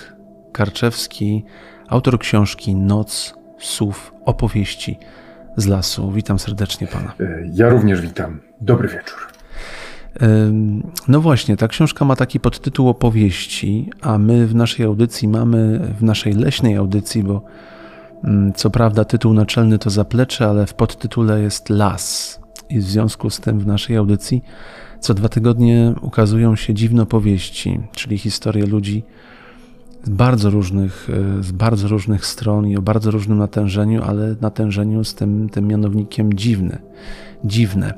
Karczewski, 0.51 1.43
autor 1.87 2.19
książki 2.19 2.75
Noc 2.75 3.33
słów 3.59 4.13
opowieści 4.25 4.97
z 5.57 5.67
lasu. 5.67 6.11
Witam 6.11 6.39
serdecznie 6.39 6.87
pana. 6.87 7.13
E, 7.19 7.43
Ja 7.53 7.69
również 7.69 8.01
witam. 8.01 8.39
Dobry 8.61 8.87
wieczór. 8.87 9.19
No 11.07 11.21
właśnie, 11.21 11.57
ta 11.57 11.67
książka 11.67 12.05
ma 12.05 12.15
taki 12.15 12.39
podtytuł 12.39 12.89
opowieści, 12.89 13.89
a 14.01 14.17
my 14.17 14.47
w 14.47 14.55
naszej 14.55 14.85
audycji 14.85 15.27
mamy, 15.27 15.79
w 15.99 16.03
naszej 16.03 16.33
leśnej 16.33 16.75
audycji, 16.75 17.23
bo 17.23 17.43
mm, 18.23 18.53
co 18.53 18.69
prawda 18.69 19.05
tytuł 19.05 19.33
naczelny 19.33 19.79
to 19.79 19.89
zaplecze, 19.89 20.47
ale 20.47 20.65
w 20.65 20.73
podtytule 20.73 21.41
jest 21.41 21.69
las. 21.69 22.39
I 22.69 22.79
w 22.79 22.83
związku 22.83 23.29
z 23.29 23.39
tym 23.39 23.59
w 23.59 23.67
naszej 23.67 23.97
audycji 23.97 24.43
co 24.99 25.13
dwa 25.13 25.29
tygodnie 25.29 25.93
ukazują 26.01 26.55
się 26.55 26.73
dziwne 26.73 27.03
opowieści, 27.03 27.79
czyli 27.91 28.17
historie 28.17 28.65
ludzi 28.65 29.03
z 30.03 30.09
bardzo 30.09 30.49
różnych, 30.49 31.09
e, 31.39 31.43
z 31.43 31.51
bardzo 31.51 31.87
różnych 31.87 32.25
stron 32.25 32.67
i 32.67 32.77
o 32.77 32.81
bardzo 32.81 33.11
różnym 33.11 33.37
natężeniu, 33.37 34.03
ale 34.03 34.35
natężeniu 34.41 35.03
z 35.03 35.15
tym, 35.15 35.49
tym 35.49 35.67
mianownikiem 35.67 36.33
dziwne. 36.33 36.79
Dziwne. 37.43 37.93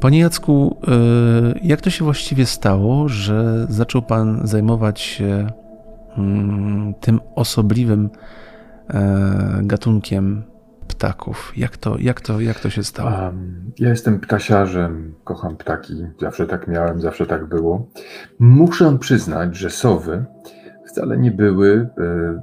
Panie 0.00 0.18
Jacku, 0.18 0.76
e, 0.88 1.58
jak 1.62 1.80
to 1.80 1.90
się 1.90 2.04
właściwie 2.04 2.46
stało, 2.46 3.08
że 3.08 3.66
zaczął 3.70 4.02
Pan 4.02 4.40
zajmować 4.44 5.00
się 5.00 5.46
mm, 6.18 6.94
tym 7.00 7.20
osobliwym 7.34 8.10
e, 8.88 9.60
gatunkiem 9.62 10.42
ptaków? 10.82 11.52
Jak 11.56 11.76
to, 11.76 11.98
jak 11.98 12.20
to, 12.20 12.40
jak 12.40 12.60
to 12.60 12.70
się 12.70 12.84
stało? 12.84 13.10
Ja 13.78 13.88
jestem 13.88 14.20
ptasiarzem, 14.20 15.14
kocham 15.24 15.56
ptaki, 15.56 16.06
zawsze 16.20 16.46
tak 16.46 16.68
miałem, 16.68 17.00
zawsze 17.00 17.26
tak 17.26 17.46
było. 17.46 17.86
Muszę 18.38 18.98
przyznać, 18.98 19.56
że 19.56 19.70
sowy 19.70 20.24
wcale 20.86 21.18
nie 21.18 21.30
były, 21.30 21.88
e, 21.98 22.40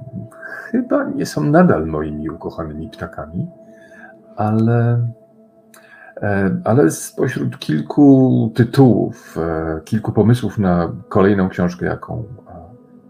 chyba 0.70 1.04
nie 1.04 1.26
są 1.26 1.44
nadal 1.44 1.86
moimi 1.86 2.30
ukochanymi 2.30 2.90
ptakami, 2.90 3.46
ale, 4.36 5.08
e, 6.22 6.60
ale 6.64 6.90
spośród 6.90 7.58
kilku 7.58 8.52
tytułów, 8.54 9.36
e, 9.38 9.80
kilku 9.84 10.12
pomysłów 10.12 10.58
na 10.58 10.92
kolejną 11.08 11.48
książkę, 11.48 11.86
jaką, 11.86 12.24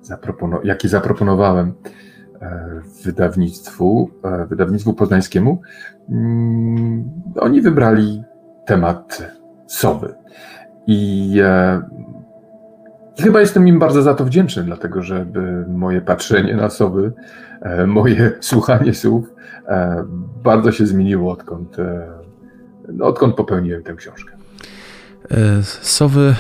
zapropono- 0.03 0.61
jakie 0.65 0.89
zaproponowałem, 0.89 1.73
wydawnictwu, 3.05 4.11
e, 4.25 4.47
wydawnictwu 4.47 4.95
poznańskiemu, 4.95 5.63
mm, 6.09 7.11
oni 7.37 7.61
wybrali 7.61 8.23
temat 8.67 9.23
sowy. 9.67 10.15
I 10.87 11.41
e, 11.43 11.83
chyba 13.21 13.41
jestem 13.41 13.69
im 13.69 13.79
bardzo 13.79 14.03
za 14.03 14.15
to 14.15 14.25
wdzięczny, 14.25 14.63
dlatego 14.63 15.03
że 15.03 15.17
e, 15.17 15.27
moje 15.69 16.01
patrzenie 16.01 16.57
na 16.57 16.71
sowy, 16.71 17.13
e, 17.63 17.87
moje 17.87 18.33
słuchanie 18.41 18.95
słów 18.95 19.35
e, 19.69 20.05
bardzo 20.43 20.73
się 20.73 20.87
zmieniło, 20.87 21.33
odkąd, 21.33 21.79
e, 21.79 22.09
no, 22.93 23.05
odkąd 23.05 23.35
popełniłem 23.35 23.83
tę 23.83 23.95
książkę. 23.95 24.33
E, 25.31 25.63
Sowy, 25.63 26.35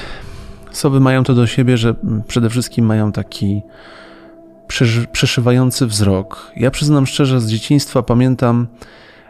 sowy 0.70 1.00
mają 1.00 1.24
to 1.24 1.34
do 1.34 1.46
siebie, 1.46 1.76
że 1.76 1.94
przede 2.26 2.50
wszystkim 2.50 2.86
mają 2.86 3.12
taki 3.12 3.62
przeszywający 5.12 5.86
wzrok. 5.86 6.52
Ja 6.56 6.70
przyznam 6.70 7.06
szczerze, 7.06 7.40
z 7.40 7.46
dzieciństwa 7.46 8.02
pamiętam 8.02 8.66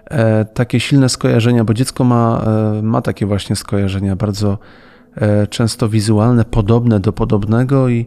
e, 0.05 0.45
takie 0.45 0.81
silne 0.81 1.09
skojarzenia, 1.09 1.65
bo 1.65 1.75
dziecko 1.75 2.05
ma, 2.05 2.45
e, 2.79 2.83
ma 2.83 3.03
takie 3.03 3.27
właśnie 3.27 3.57
skojarzenia, 3.57 4.17
bardzo 4.17 4.59
e, 5.17 5.47
często 5.47 5.89
wizualne, 5.89 6.45
podobne 6.45 7.01
do 7.01 7.13
podobnego 7.13 7.89
i 7.89 8.07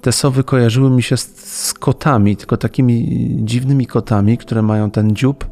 te 0.00 0.12
sowy 0.12 0.44
kojarzyły 0.44 0.90
mi 0.90 1.02
się 1.02 1.16
z, 1.16 1.26
z 1.66 1.74
kotami, 1.74 2.36
tylko 2.36 2.56
takimi 2.56 3.28
dziwnymi 3.44 3.86
kotami, 3.86 4.38
które 4.38 4.62
mają 4.62 4.90
ten 4.90 5.16
dziób 5.16 5.46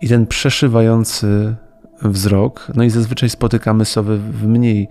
i 0.00 0.08
ten 0.08 0.26
przeszywający 0.26 1.54
wzrok. 2.02 2.72
No 2.74 2.84
i 2.84 2.90
zazwyczaj 2.90 3.30
spotykamy 3.30 3.84
sowy 3.84 4.18
w 4.18 4.46
mniej 4.46 4.88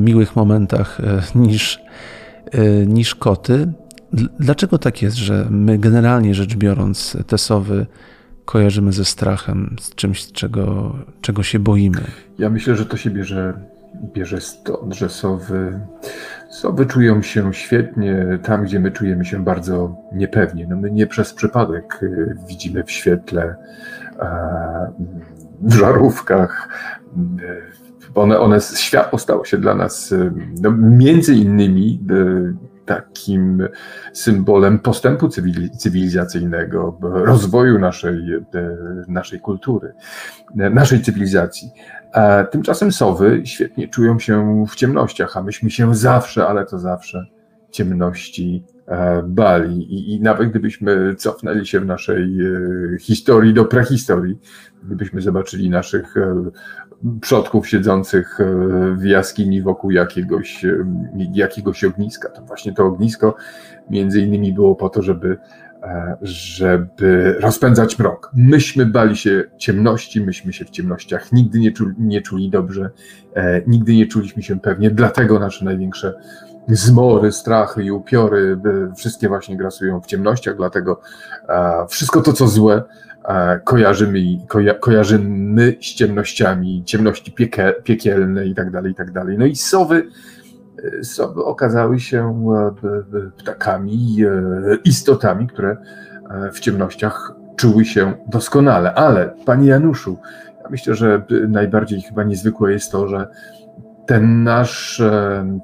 miłych 0.00 0.36
momentach 0.36 0.98
niż, 1.34 1.82
niż 2.86 3.14
koty. 3.14 3.72
Dl- 4.14 4.28
Dlaczego 4.40 4.78
tak 4.78 5.02
jest, 5.02 5.16
że 5.16 5.46
my 5.50 5.78
generalnie 5.78 6.34
rzecz 6.34 6.56
biorąc 6.56 7.16
te 7.26 7.38
sowy 7.38 7.86
kojarzymy 8.44 8.92
ze 8.92 9.04
strachem, 9.04 9.76
z 9.80 9.94
czymś, 9.94 10.32
czego, 10.32 10.94
czego 11.20 11.42
się 11.42 11.58
boimy? 11.58 12.00
Ja 12.38 12.50
myślę, 12.50 12.76
że 12.76 12.86
to 12.86 12.96
się 12.96 13.10
bierze, 13.10 13.54
bierze 14.14 14.40
stąd, 14.40 14.94
że 14.94 15.08
sowy, 15.08 15.80
sowy 16.50 16.86
czują 16.86 17.22
się 17.22 17.54
świetnie 17.54 18.38
tam, 18.42 18.64
gdzie 18.64 18.80
my 18.80 18.90
czujemy 18.90 19.24
się 19.24 19.44
bardzo 19.44 19.96
niepewnie. 20.12 20.66
No 20.70 20.76
my 20.76 20.90
nie 20.90 21.06
przez 21.06 21.32
przypadek 21.34 21.98
y, 22.02 22.36
widzimy 22.48 22.84
w 22.84 22.90
świetle, 22.90 23.54
w 25.62 25.74
żarówkach. 25.74 26.68
y, 27.40 27.84
One, 28.14 28.38
one, 28.38 28.60
światło 28.60 29.18
stało 29.18 29.44
się 29.44 29.58
dla 29.58 29.74
nas 29.74 30.12
y, 30.12 30.32
no, 30.62 30.70
między 30.70 31.34
innymi 31.34 32.00
takim 32.86 33.68
symbolem 34.12 34.78
postępu 34.78 35.28
cywili- 35.28 35.76
cywilizacyjnego, 35.76 36.98
rozwoju 37.02 37.78
naszej, 37.78 38.34
y, 38.34 38.44
naszej 39.08 39.40
kultury, 39.40 39.92
y, 40.60 40.70
naszej 40.70 41.02
cywilizacji. 41.02 41.70
Tymczasem 42.50 42.92
sowy 42.92 43.42
świetnie 43.44 43.88
czują 43.88 44.18
się 44.18 44.64
w 44.68 44.74
ciemnościach, 44.74 45.36
a 45.36 45.42
myśmy 45.42 45.70
się 45.70 45.94
zawsze, 45.94 46.46
ale 46.46 46.66
to 46.66 46.78
zawsze 46.78 47.26
ciemności 47.74 48.64
e, 48.86 49.22
bali. 49.26 49.94
I, 49.94 50.14
I 50.14 50.20
nawet 50.20 50.50
gdybyśmy 50.50 51.14
cofnęli 51.14 51.66
się 51.66 51.80
w 51.80 51.86
naszej 51.86 52.40
e, 52.40 52.98
historii 52.98 53.54
do 53.54 53.64
prehistorii, 53.64 54.38
gdybyśmy 54.84 55.20
zobaczyli 55.20 55.70
naszych 55.70 56.16
e, 56.16 56.50
przodków 57.20 57.68
siedzących 57.68 58.40
e, 58.40 58.44
w 58.96 59.04
jaskini 59.04 59.62
wokół 59.62 59.90
jakiegoś, 59.90 60.64
e, 60.64 60.84
jakiegoś 61.32 61.84
ogniska, 61.84 62.28
to 62.28 62.42
właśnie 62.42 62.72
to 62.72 62.84
ognisko 62.84 63.34
między 63.90 64.20
innymi 64.20 64.52
było 64.52 64.74
po 64.74 64.88
to, 64.88 65.02
żeby 65.02 65.36
e, 65.82 66.16
żeby 66.22 67.36
rozpędzać 67.40 67.98
mrok. 67.98 68.30
Myśmy 68.34 68.86
bali 68.86 69.16
się 69.16 69.44
ciemności, 69.58 70.20
myśmy 70.20 70.52
się 70.52 70.64
w 70.64 70.70
ciemnościach 70.70 71.32
nigdy 71.32 71.58
nie 71.58 71.72
czuli, 71.72 71.94
nie 71.98 72.22
czuli 72.22 72.50
dobrze, 72.50 72.90
nigdy 73.66 73.94
nie 73.94 74.06
czuliśmy 74.06 74.42
się 74.42 74.60
pewnie, 74.60 74.90
dlatego 74.90 75.38
nasze 75.38 75.64
największe 75.64 76.14
zmory, 76.68 77.32
strachy 77.32 77.84
i 77.84 77.90
upiory 77.90 78.58
wszystkie 78.96 79.28
właśnie 79.28 79.56
grasują 79.56 80.00
w 80.00 80.06
ciemnościach, 80.06 80.56
dlatego 80.56 81.00
wszystko 81.88 82.20
to, 82.20 82.32
co 82.32 82.48
złe, 82.48 82.82
kojarzymy, 83.64 84.20
koja, 84.48 84.74
kojarzymy 84.74 85.76
z 85.80 85.94
ciemnościami, 85.94 86.82
ciemności 86.84 87.32
piekie, 87.32 87.74
piekielne 87.84 88.46
i 88.46 88.54
tak 88.54 88.70
dalej, 88.70 88.92
i 88.92 88.94
tak 88.94 89.12
dalej. 89.12 89.38
No 89.38 89.46
i 89.46 89.56
sowy, 89.56 90.08
e, 91.00 91.04
sowy 91.04 91.44
okazały 91.44 92.00
się 92.00 92.50
e, 92.84 93.30
ptakami, 93.38 94.16
e, 94.24 94.76
istotami, 94.84 95.46
które 95.46 95.76
w 96.52 96.60
ciemnościach 96.60 97.32
czuły 97.56 97.84
się 97.84 98.14
doskonale. 98.28 98.94
Ale, 98.94 99.34
panie 99.46 99.68
Januszu, 99.68 100.18
ja 100.62 100.70
myślę, 100.70 100.94
że 100.94 101.22
najbardziej 101.48 102.02
chyba 102.02 102.24
niezwykłe 102.24 102.72
jest 102.72 102.92
to, 102.92 103.08
że 103.08 103.28
ten 104.06 104.44
nasz, 104.44 105.02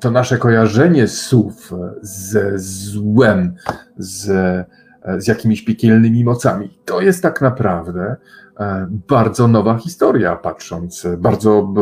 to 0.00 0.10
nasze 0.10 0.38
kojarzenie 0.38 1.08
słów 1.08 1.70
ze 2.02 2.58
złem, 2.58 3.54
z, 3.96 4.30
z 5.18 5.26
jakimiś 5.28 5.62
piekielnymi 5.62 6.24
mocami, 6.24 6.78
to 6.84 7.00
jest 7.00 7.22
tak 7.22 7.40
naprawdę 7.40 8.16
e, 8.60 8.86
bardzo 9.08 9.48
nowa 9.48 9.78
historia, 9.78 10.36
patrząc, 10.36 11.04
e, 11.04 11.16
bardzo 11.16 11.72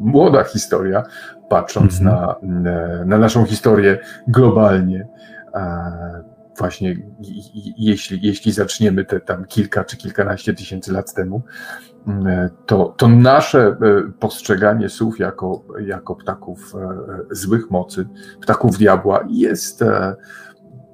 młoda 0.00 0.44
historia, 0.44 1.02
patrząc 1.50 2.00
Mhm. 2.00 2.16
na, 2.16 2.34
e, 2.70 3.04
na 3.04 3.18
naszą 3.18 3.44
historię 3.44 3.98
globalnie. 4.28 5.08
E, 5.54 6.36
Właśnie 6.58 6.96
jeśli, 7.78 8.18
jeśli 8.22 8.52
zaczniemy 8.52 9.04
te 9.04 9.20
tam 9.20 9.44
kilka 9.44 9.84
czy 9.84 9.96
kilkanaście 9.96 10.54
tysięcy 10.54 10.92
lat 10.92 11.14
temu, 11.14 11.42
e, 12.08 12.50
to, 12.66 12.94
to 12.96 13.08
nasze 13.08 13.66
e, 13.66 13.76
postrzeganie 14.20 14.88
słów 14.88 15.18
jako, 15.18 15.64
jako 15.86 16.14
ptaków 16.16 16.74
e, 16.74 17.34
złych 17.34 17.70
mocy, 17.70 18.06
ptaków 18.40 18.78
diabła 18.78 19.24
jest 19.30 19.82
e, 19.82 20.14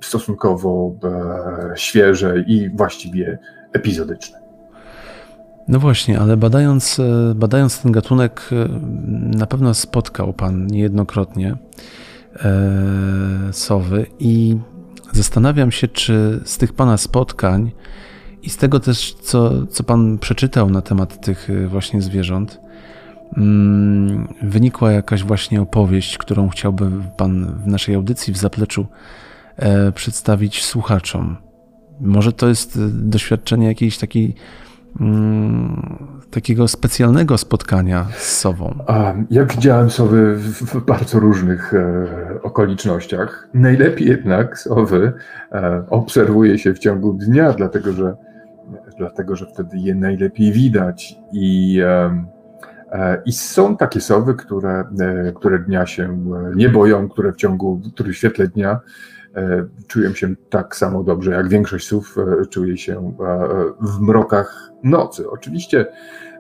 stosunkowo 0.02 0.94
e, 1.04 1.76
świeże 1.76 2.44
i 2.46 2.70
właściwie 2.70 3.38
epizodyczne. 3.72 4.42
No 5.68 5.78
właśnie, 5.78 6.20
ale 6.20 6.36
badając, 6.36 7.00
e, 7.00 7.34
badając 7.34 7.82
ten 7.82 7.92
gatunek, 7.92 8.50
e, 8.52 8.68
na 9.36 9.46
pewno 9.46 9.74
spotkał 9.74 10.32
Pan 10.32 10.66
niejednokrotnie 10.66 11.56
sowy 13.52 14.06
i 14.18 14.56
zastanawiam 15.12 15.72
się, 15.72 15.88
czy 15.88 16.40
z 16.44 16.58
tych 16.58 16.72
Pana 16.72 16.96
spotkań 16.96 17.72
i 18.42 18.50
z 18.50 18.56
tego 18.56 18.80
też, 18.80 19.14
co, 19.14 19.66
co 19.66 19.84
Pan 19.84 20.18
przeczytał 20.18 20.70
na 20.70 20.82
temat 20.82 21.20
tych 21.20 21.48
właśnie 21.68 22.02
zwierząt, 22.02 22.60
mm, 23.36 24.28
wynikła 24.42 24.92
jakaś 24.92 25.24
właśnie 25.24 25.62
opowieść, 25.62 26.18
którą 26.18 26.48
chciałby 26.48 26.90
Pan 27.16 27.58
w 27.64 27.66
naszej 27.66 27.94
audycji 27.94 28.32
w 28.32 28.36
zapleczu 28.36 28.86
przedstawić 29.94 30.64
słuchaczom. 30.64 31.36
Może 32.00 32.32
to 32.32 32.48
jest 32.48 32.78
doświadczenie 33.08 33.66
jakiejś 33.66 33.98
takiej 33.98 34.34
mm, 35.00 36.12
takiego 36.30 36.68
specjalnego 36.68 37.38
spotkania 37.38 38.06
z 38.18 38.38
sową? 38.38 38.78
Ja 39.30 39.44
widziałem 39.44 39.90
sowy 39.90 40.36
w, 40.36 40.84
bardzo 40.84 41.20
różnych 41.20 41.74
e, 41.74 42.42
okolicznościach. 42.42 43.48
Najlepiej 43.54 44.08
jednak 44.08 44.58
sowy 44.58 45.12
e, 45.52 45.84
obserwuje 45.90 46.58
się 46.58 46.74
w 46.74 46.78
ciągu 46.78 47.12
dnia, 47.12 47.52
dlatego 47.52 47.92
że, 47.92 48.16
dlatego 48.98 49.36
że 49.36 49.46
wtedy 49.46 49.78
je 49.78 49.94
najlepiej 49.94 50.52
widać. 50.52 51.16
I, 51.32 51.80
e, 51.84 52.24
e 52.92 53.22
i 53.24 53.32
są 53.32 53.76
takie 53.76 54.00
sowy, 54.00 54.34
które, 54.34 54.84
e, 55.00 55.32
które 55.32 55.58
dnia 55.58 55.86
się 55.86 56.18
nie 56.56 56.68
boją, 56.68 57.08
które 57.08 57.32
w 57.32 57.36
ciągu, 57.36 57.80
które 57.94 58.12
w 58.12 58.16
świetle 58.16 58.48
dnia 58.48 58.80
e, 59.36 59.66
czują 59.86 60.14
się 60.14 60.34
tak 60.50 60.76
samo 60.76 61.02
dobrze, 61.02 61.30
jak 61.30 61.48
większość 61.48 61.86
sów 61.86 62.16
czuje 62.50 62.78
się 62.78 63.14
w 63.80 64.00
mrokach 64.00 64.70
nocy. 64.82 65.30
Oczywiście 65.30 65.86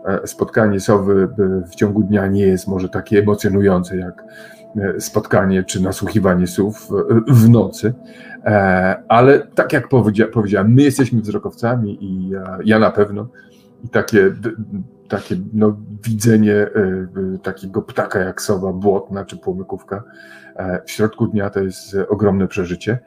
E, 0.04 0.26
spotkanie 0.26 0.80
sowy 0.80 1.28
e, 1.38 1.68
w 1.70 1.74
ciągu 1.74 2.02
dnia 2.02 2.26
nie 2.26 2.46
jest 2.46 2.68
może 2.68 2.88
takie 2.88 3.18
emocjonujące 3.18 3.96
jak 3.96 4.24
e, 4.76 5.00
spotkanie 5.00 5.64
czy 5.64 5.82
nasłuchiwanie 5.82 6.46
słów 6.46 6.88
w 7.28 7.48
nocy, 7.48 7.94
ale 9.08 9.38
tak 9.38 9.72
jak 9.72 9.88
powiedziałem, 10.32 10.74
my 10.74 10.82
jesteśmy 10.82 11.20
wzrokowcami 11.20 11.98
i 12.04 12.32
ja 12.64 12.78
na 12.78 12.90
pewno 12.90 13.28
i 13.84 13.88
takie, 13.88 14.32
takie 15.08 15.36
no, 15.52 15.76
widzenie 16.02 16.66
takiego 17.42 17.82
ptaka 17.82 18.18
jak 18.18 18.42
sowa 18.42 18.72
błotna 18.72 19.24
czy 19.24 19.36
płomykówka 19.36 20.02
w 20.86 20.90
środku 20.90 21.26
dnia 21.26 21.50
to 21.50 21.60
jest 21.60 21.96
ogromne 22.08 22.48
przeżycie. 22.48 22.98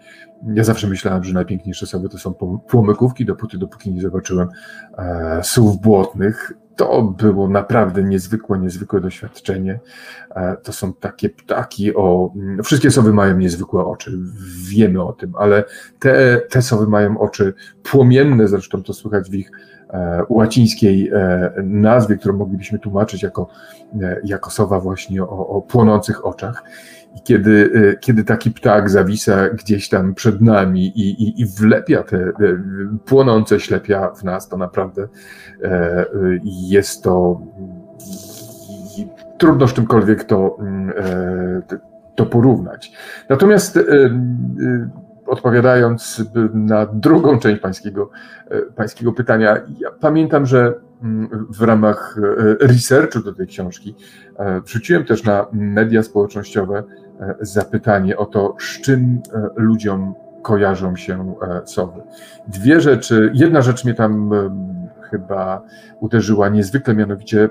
Ja 0.54 0.64
zawsze 0.64 0.88
myślałem, 0.88 1.24
że 1.24 1.34
najpiękniejsze 1.34 1.86
sowy 1.86 2.10
to 2.10 2.18
są 2.18 2.34
płomykówki, 2.68 3.26
dopóty, 3.26 3.58
dopóki 3.58 3.93
nie 3.93 4.02
zobaczyłem 4.02 4.48
słów 5.43 5.82
błotnych 5.82 6.54
to 6.76 7.02
było 7.02 7.48
naprawdę 7.48 8.04
niezwykłe, 8.04 8.60
niezwykłe 8.60 9.02
doświadczenie. 9.02 9.80
E, 10.36 10.58
to 10.64 10.74
są 10.74 10.93
takie 10.93 11.30
ptaki 11.30 11.96
o. 11.96 12.32
Mm, 12.36 12.64
wszystkie 12.64 12.91
sowy 12.91 13.14
mają 13.14 13.38
niezwykłe 13.38 13.86
oczy, 13.86 14.12
wiemy 14.70 15.04
o 15.04 15.14
tym, 15.14 15.34
ale 15.36 15.64
te, 16.00 16.41
te 16.50 16.62
sowy 16.62 16.88
mają 16.88 17.20
oczy 17.20 17.54
płomienne, 17.84 18.48
zresztą 18.48 18.84
to 18.84 18.93
słychać 18.93 19.30
w 19.30 19.34
ich 19.34 19.52
e, 19.89 20.24
łacińskiej 20.30 21.10
e, 21.14 21.54
nazwie, 21.64 22.18
którą 22.18 22.38
moglibyśmy 22.38 22.80
tłumaczyć 22.80 23.24
jako, 23.24 23.48
jako 24.24 24.52
sowa 24.52 24.80
właśnie 24.80 25.24
o, 25.24 25.48
o 25.48 25.62
płonących 25.62 26.26
oczach. 26.26 26.64
I 27.16 27.22
kiedy, 27.24 27.97
kiedy 28.01 28.24
taki 28.24 28.51
ptak 28.51 28.89
zawisa 28.89 29.49
gdzieś 29.49 29.89
tam 29.89 30.13
przed 30.13 30.41
nami 30.41 30.86
i, 30.86 31.24
i, 31.24 31.41
i 31.41 31.45
wlepia 31.45 32.03
te 32.03 32.32
płonące 33.05 33.59
ślepia 33.59 34.11
w 34.11 34.24
nas, 34.24 34.49
to 34.49 34.57
naprawdę 34.57 35.07
E, 35.63 36.05
jest 36.43 37.03
to 37.03 37.41
trudno 39.38 39.68
z 39.68 39.74
czymkolwiek 39.74 40.24
to, 40.24 40.57
mm, 40.59 40.93
e, 40.97 41.61
to 42.16 42.26
porównać. 42.26 42.91
Natomiast 43.30 43.78
e, 43.78 43.82
odpowiadając 45.28 46.24
na 46.53 46.86
drugą 46.86 47.39
część 47.39 47.61
pańskiego, 47.61 48.09
pańskiego 48.76 49.13
pytania, 49.13 49.57
ja 49.80 49.91
pamiętam, 49.99 50.45
że 50.45 50.74
mm, 51.03 51.47
w 51.49 51.61
ramach 51.61 52.18
researchu 52.59 53.20
do 53.20 53.34
tej 53.34 53.47
książki 53.47 53.95
wrzuciłem 54.66 55.05
też 55.05 55.24
na 55.24 55.47
media 55.51 56.03
społecznościowe 56.03 56.84
zapytanie 57.41 58.18
o 58.18 58.26
to, 58.26 58.55
z 58.59 58.82
czym 58.82 59.22
ludziom 59.55 60.16
kojarzą 60.41 60.95
się 60.95 61.36
sowy. 61.66 62.01
Dwie 62.47 62.82
rzeczy, 62.82 63.32
jedna 63.34 63.61
rzecz 63.61 63.86
mnie 63.86 63.93
tam 63.93 64.32
chyba 65.11 65.61
uderzyła 65.99 66.49
niezwykle, 66.49 66.95
mianowicie 66.95 67.49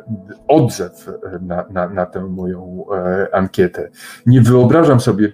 odzew 0.48 1.10
na, 1.40 1.64
na, 1.70 1.88
na 1.88 2.06
tę 2.06 2.24
moją 2.24 2.84
e, 2.94 3.34
ankietę. 3.34 3.88
Nie 4.26 4.40
wyobrażam 4.40 5.00
sobie, 5.00 5.32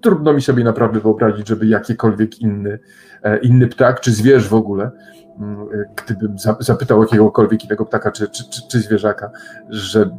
trudno 0.00 0.32
mi 0.32 0.42
sobie 0.42 0.64
naprawdę 0.64 1.00
wyobrazić, 1.00 1.48
żeby 1.48 1.66
jakikolwiek 1.66 2.40
inny, 2.40 2.78
e, 3.22 3.38
inny 3.38 3.66
ptak, 3.66 4.00
czy 4.00 4.12
zwierz 4.12 4.48
w 4.48 4.54
ogóle, 4.54 4.90
mm, 5.38 5.68
gdybym 5.96 6.36
zapytał 6.60 7.02
jakiegokolwiek 7.02 7.64
innego 7.64 7.86
ptaka 7.86 8.10
czy, 8.10 8.28
czy, 8.28 8.50
czy, 8.50 8.68
czy 8.68 8.80
zwierzaka, 8.80 9.30
że, 9.68 10.10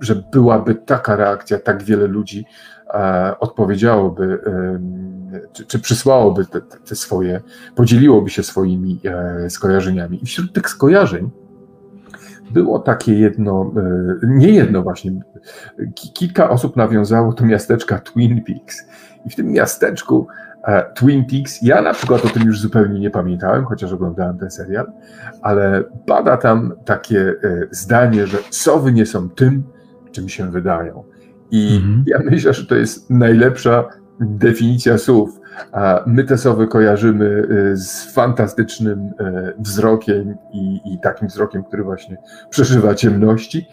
że 0.00 0.22
byłaby 0.32 0.74
taka 0.74 1.16
reakcja, 1.16 1.58
tak 1.58 1.82
wiele 1.82 2.06
ludzi 2.06 2.44
e, 2.94 3.34
odpowiedziałoby 3.40 4.38
czy, 5.52 5.66
czy 5.66 5.78
przysłałoby 5.78 6.46
te, 6.46 6.60
te, 6.60 6.94
swoje, 6.94 7.40
podzieliłoby 7.74 8.30
się 8.30 8.42
swoimi 8.42 9.00
e, 9.04 9.50
skojarzeniami. 9.50 10.22
I 10.22 10.26
wśród 10.26 10.52
tych 10.52 10.68
skojarzeń 10.68 11.30
było 12.50 12.78
takie 12.78 13.18
jedno, 13.18 13.72
e, 14.22 14.26
nie 14.26 14.48
jedno 14.48 14.82
właśnie, 14.82 15.12
kilka 16.14 16.50
osób 16.50 16.76
nawiązało 16.76 17.32
do 17.32 17.46
miasteczka 17.46 17.98
Twin 17.98 18.44
Peaks. 18.44 18.86
I 19.26 19.30
w 19.30 19.36
tym 19.36 19.52
miasteczku 19.52 20.26
e, 20.64 20.92
Twin 20.94 21.24
Peaks, 21.24 21.62
ja 21.62 21.82
na 21.82 21.92
przykład 21.92 22.24
o 22.24 22.28
tym 22.28 22.42
już 22.42 22.60
zupełnie 22.60 23.00
nie 23.00 23.10
pamiętałem, 23.10 23.64
chociaż 23.64 23.92
oglądałem 23.92 24.38
ten 24.38 24.50
serial, 24.50 24.92
ale 25.42 25.84
pada 26.06 26.36
tam 26.36 26.72
takie 26.84 27.20
e, 27.20 27.66
zdanie, 27.70 28.26
że 28.26 28.38
sowy 28.50 28.92
nie 28.92 29.06
są 29.06 29.30
tym, 29.30 29.62
czym 30.12 30.28
się 30.28 30.50
wydają. 30.50 31.04
I 31.50 31.76
mhm. 31.76 32.04
ja 32.06 32.18
myślę, 32.30 32.54
że 32.54 32.66
to 32.66 32.74
jest 32.74 33.10
najlepsza 33.10 33.84
definicja 34.20 34.98
słów. 34.98 35.40
My 36.06 36.24
te 36.24 36.38
sowy 36.38 36.66
kojarzymy 36.66 37.48
y, 37.72 37.76
z 37.76 38.14
fantastycznym 38.14 38.98
y, 39.00 39.12
wzrokiem 39.58 40.34
i, 40.52 40.80
i, 40.84 41.00
takim 41.00 41.28
wzrokiem, 41.28 41.64
który 41.64 41.82
właśnie 41.82 42.16
przeżywa 42.50 42.94
ciemności. 42.94 43.66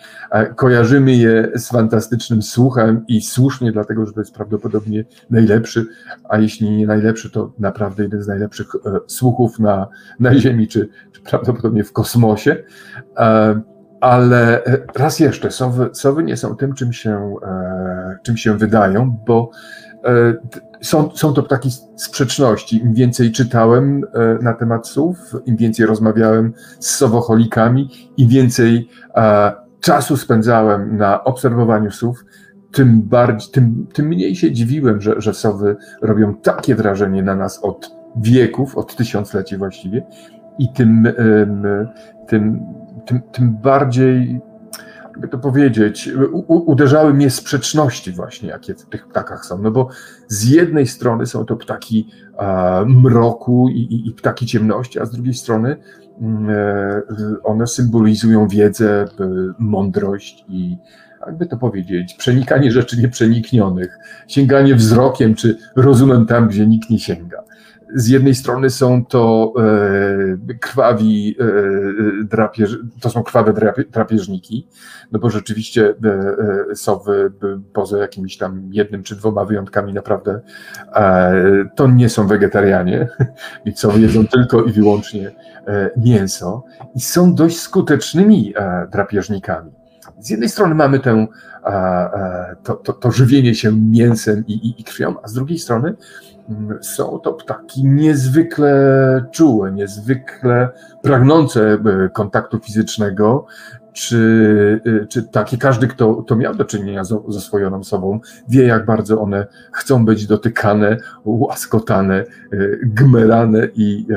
Kojarzymy 0.56 1.16
je 1.16 1.52
z 1.56 1.70
fantastycznym 1.70 2.42
słuchem 2.42 3.04
i 3.08 3.22
słusznie, 3.22 3.72
dlatego 3.72 4.06
że 4.06 4.14
to 4.14 4.20
jest 4.22 4.34
prawdopodobnie 4.34 5.06
najlepszy, 5.30 5.86
a 6.30 6.38
jeśli 6.38 6.70
nie 6.70 6.88
najlepszy, 6.88 7.30
to 7.30 7.54
naprawdę 7.60 8.04
jeden 8.04 8.24
z 8.24 8.28
najlepszych 8.28 8.68
e, 8.76 9.00
słuchów 9.08 9.60
na, 9.60 9.88
na 10.20 10.40
Ziemi, 10.40 10.68
czy, 10.68 10.90
czy 11.12 11.22
prawdopodobnie 11.22 11.84
w 11.84 11.94
kosmosie. 11.94 12.64
E, 14.02 14.04
ale 14.04 14.66
e, 14.66 14.78
raz 14.96 15.20
jeszcze, 15.20 15.52
sowy, 15.52 15.90
sowy 15.94 16.24
nie 16.24 16.38
są 16.38 16.56
tym, 16.56 16.74
czym 16.74 16.94
się, 16.94 17.36
czym 18.24 18.38
się 18.38 18.58
wydają, 18.58 19.18
bo 19.28 19.52
E, 20.08 20.34
są, 20.82 21.10
są 21.16 21.34
to 21.34 21.42
takie 21.44 21.70
sprzeczności. 21.96 22.78
Im 22.78 22.94
więcej 22.94 23.32
czytałem 23.32 24.04
e, 24.14 24.44
na 24.44 24.54
temat 24.54 24.88
słów, 24.88 25.18
im 25.46 25.58
więcej 25.58 25.86
rozmawiałem 25.86 26.54
z 26.80 26.96
sowocholikami, 26.96 27.90
im 28.18 28.30
więcej 28.30 28.90
e, 29.16 29.52
czasu 29.80 30.18
spędzałem 30.18 30.98
na 30.98 31.24
obserwowaniu 31.24 31.92
słów, 31.92 32.26
tym, 32.72 33.02
bardziej, 33.02 33.52
tym, 33.52 33.88
tym 33.94 34.08
mniej 34.08 34.36
się 34.36 34.52
dziwiłem, 34.52 35.02
że, 35.02 35.22
że 35.22 35.34
sowy 35.34 35.76
robią 36.02 36.36
takie 36.36 36.76
wrażenie 36.76 37.24
na 37.24 37.36
nas 37.36 37.60
od 37.64 37.92
wieków, 38.16 38.78
od 38.78 38.96
tysiącleci 38.96 39.58
właściwie, 39.58 40.06
i 40.60 40.74
tym, 40.74 41.08
tym, 41.16 41.64
tym, 42.28 42.60
tym 43.32 43.58
bardziej 43.62 44.42
jakby 45.18 45.28
to 45.28 45.38
powiedzieć, 45.38 46.10
u, 46.32 46.72
uderzały 46.72 47.14
mnie 47.14 47.30
sprzeczności 47.30 48.12
właśnie, 48.12 48.50
jakie 48.50 48.76
w 48.76 48.86
tych 48.86 49.08
ptakach 49.08 49.46
są. 49.46 49.62
No 49.62 49.72
bo 49.72 49.90
z 50.28 50.50
jednej 50.50 50.88
strony 50.88 51.26
są 51.26 51.46
to 51.46 51.56
ptaki 51.56 52.10
a, 52.38 52.84
mroku 52.88 53.70
i, 53.70 53.80
i, 53.80 54.08
i, 54.08 54.14
ptaki 54.14 54.46
ciemności, 54.46 55.00
a 55.00 55.06
z 55.06 55.12
drugiej 55.12 55.34
strony 55.34 55.78
mm, 56.22 56.50
e, 56.50 57.02
one 57.44 57.68
symbolizują 57.68 58.48
wiedzę, 58.48 59.06
mądrość 59.60 60.46
i 60.50 60.78
jakby 61.28 61.46
to 61.46 61.58
powiedzieć, 61.58 62.14
przenikanie 62.14 62.72
rzeczy 62.72 62.98
nieprzeniknionych, 62.98 63.98
sięganie 64.28 64.76
wzrokiem 64.76 65.36
czy 65.36 65.58
rozumem 65.76 66.26
tam, 66.26 66.48
gdzie 66.48 66.68
nikt 66.68 66.90
nie 66.90 67.00
sięga 67.00 67.47
z 67.96 68.08
jednej 68.08 68.36
strony 68.36 68.70
są 68.70 69.06
to 69.06 69.54
e, 70.50 70.54
krwawi 70.60 71.36
e, 71.40 71.46
drapież, 72.24 72.78
to 73.02 73.10
są 73.10 73.24
krwawe 73.24 73.54
drapieżniki, 73.90 74.68
no 75.12 75.20
bo 75.20 75.30
rzeczywiście 75.30 75.94
e, 76.70 76.76
sowy 76.76 77.32
poza 77.74 77.98
jakimiś 77.98 78.38
tam 78.38 78.70
jednym 78.72 79.04
czy 79.04 79.16
dwoma 79.16 79.46
wyjątkami 79.46 79.94
naprawdę 79.94 80.42
to 81.76 81.88
nie 81.88 82.10
są 82.10 82.28
wegetarianie, 82.28 83.08
i 83.66 83.74
co 83.74 83.98
jedzą 83.98 84.28
tylko 84.28 84.64
i 84.64 84.72
wyłącznie 84.72 85.32
mięso 85.98 86.64
i 86.96 87.02
są 87.02 87.36
dość 87.36 87.60
skutecznymi 87.60 88.54
drapieżnikami. 88.92 89.72
Z 90.20 90.30
jednej 90.30 90.50
strony 90.50 90.76
mamy 90.76 91.00
tę, 91.00 91.28
to, 92.64 92.74
to, 92.76 92.94
to 92.94 93.12
żywienie 93.12 93.56
się 93.56 93.72
mięsem 93.72 94.44
i, 94.48 94.54
i, 94.54 94.82
i 94.82 94.84
krwią, 94.84 95.16
a 95.24 95.28
z 95.28 95.34
drugiej 95.34 95.60
strony 95.60 95.96
są 96.82 97.20
to 97.20 97.34
ptaki 97.34 97.88
niezwykle 97.88 99.26
czułe, 99.32 99.72
niezwykle 99.72 100.70
pragnące 101.02 101.74
e, 101.74 102.10
kontaktu 102.10 102.60
fizycznego, 102.60 103.46
czy, 103.94 104.82
czy 105.10 105.24
taki 105.24 105.58
każdy, 105.58 105.88
kto, 105.88 106.16
kto 106.16 106.36
miał 106.36 106.56
do 106.56 106.66
czynienia 106.66 107.04
z, 107.04 107.24
ze 107.28 107.42
swoją 107.42 107.84
sobą, 107.84 108.20
wie, 108.50 108.64
jak 108.64 108.86
bardzo 108.86 109.22
one 109.22 109.48
chcą 109.74 110.06
być 110.06 110.28
dotykane, 110.28 110.98
łaskotane, 111.26 112.24
gmerane 112.84 113.68
i, 113.76 114.08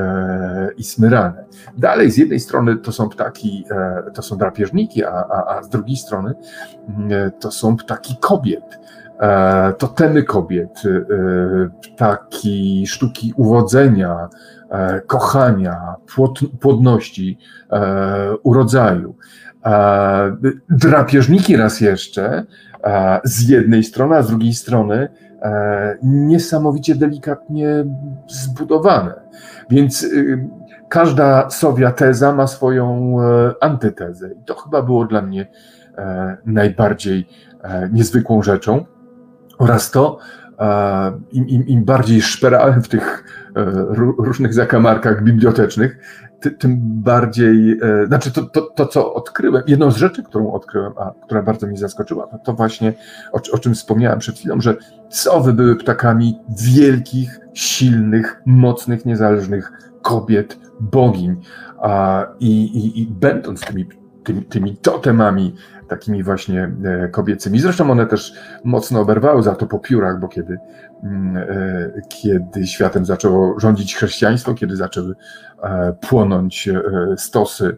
i 0.77 0.83
smyrane. 0.83 1.45
Dalej, 1.77 2.11
z 2.11 2.17
jednej 2.17 2.39
strony 2.39 2.77
to 2.77 2.91
są 2.91 3.09
ptaki, 3.09 3.65
to 4.13 4.21
są 4.21 4.37
drapieżniki, 4.37 5.03
a, 5.03 5.11
a, 5.11 5.57
a 5.57 5.63
z 5.63 5.69
drugiej 5.69 5.97
strony 5.97 6.33
to 7.39 7.51
są 7.51 7.77
ptaki 7.77 8.15
kobiet. 8.19 8.79
E, 9.21 9.73
totemy 9.77 10.23
kobiet, 10.23 10.83
e, 10.85 11.69
ptaki 11.81 12.87
sztuki 12.87 13.33
uwodzenia, 13.37 14.29
e, 14.69 15.01
kochania, 15.01 15.95
płodności, 16.59 17.37
urodzaju. 18.43 19.15
Drapieżniki 20.69 21.57
raz 21.57 21.81
jeszcze, 21.81 22.45
z 23.23 23.49
jednej 23.49 23.83
strony, 23.83 24.15
a 24.15 24.21
z 24.21 24.27
drugiej 24.27 24.53
strony 24.53 25.09
niesamowicie 26.03 26.95
delikatnie 26.95 27.85
zbudowane. 28.27 29.13
Więc 29.69 30.07
każda 30.89 31.49
sowia 31.49 31.91
teza 31.91 32.35
ma 32.35 32.47
swoją 32.47 33.15
antytezę. 33.61 34.31
I 34.31 34.43
to 34.45 34.55
chyba 34.55 34.81
było 34.81 35.05
dla 35.05 35.21
mnie 35.21 35.47
najbardziej 36.45 37.27
niezwykłą 37.91 38.43
rzeczą 38.43 38.85
oraz 39.61 39.91
to, 39.91 40.17
im, 41.31 41.47
im, 41.47 41.67
im 41.67 41.83
bardziej 41.83 42.21
szperałem 42.21 42.81
w 42.83 42.87
tych 42.87 43.23
e, 43.55 43.65
różnych 44.17 44.53
zakamarkach 44.53 45.23
bibliotecznych, 45.23 45.97
tym 46.59 46.77
bardziej, 46.81 47.79
e, 47.81 48.07
znaczy 48.07 48.31
to, 48.31 48.43
to, 48.43 48.61
to, 48.61 48.85
co 48.85 49.13
odkryłem, 49.13 49.63
jedną 49.67 49.91
z 49.91 49.95
rzeczy, 49.95 50.23
którą 50.23 50.51
odkryłem, 50.51 50.93
a 50.97 51.11
która 51.25 51.41
bardzo 51.41 51.67
mnie 51.67 51.77
zaskoczyła, 51.77 52.27
to, 52.27 52.37
to 52.37 52.53
właśnie, 52.53 52.93
o, 53.31 53.39
o 53.51 53.59
czym 53.59 53.73
wspomniałem 53.73 54.19
przed 54.19 54.35
chwilą, 54.39 54.61
że 54.61 54.75
sowy 55.09 55.53
były 55.53 55.75
ptakami 55.75 56.39
wielkich, 56.61 57.39
silnych, 57.53 58.41
mocnych, 58.45 59.05
niezależnych 59.05 59.71
kobiet, 60.01 60.59
bogiń. 60.79 61.35
A, 61.81 62.25
i, 62.39 62.63
i, 62.63 63.01
I 63.01 63.07
będąc 63.07 63.61
tymi, 63.61 63.85
tymi, 64.23 64.45
tymi 64.45 64.77
totemami 64.77 65.55
takimi 65.91 66.23
właśnie 66.23 66.71
e, 66.83 67.09
kobiecymi. 67.09 67.59
Zresztą 67.59 67.91
one 67.91 68.05
też 68.05 68.33
mocno 68.63 68.99
oberwały 68.99 69.43
za 69.43 69.55
to 69.55 69.67
po 69.67 69.79
piórach, 69.79 70.19
bo 70.19 70.27
kiedy, 70.27 70.57
mm, 71.03 71.37
e, 71.37 72.01
kiedy 72.09 72.67
światem 72.67 73.05
zaczęło 73.05 73.59
rządzić 73.59 73.95
chrześcijaństwo, 73.95 74.53
kiedy 74.53 74.75
zaczęły 74.75 75.15
e, 75.63 75.93
płonąć 76.09 76.69
stosy 77.17 77.77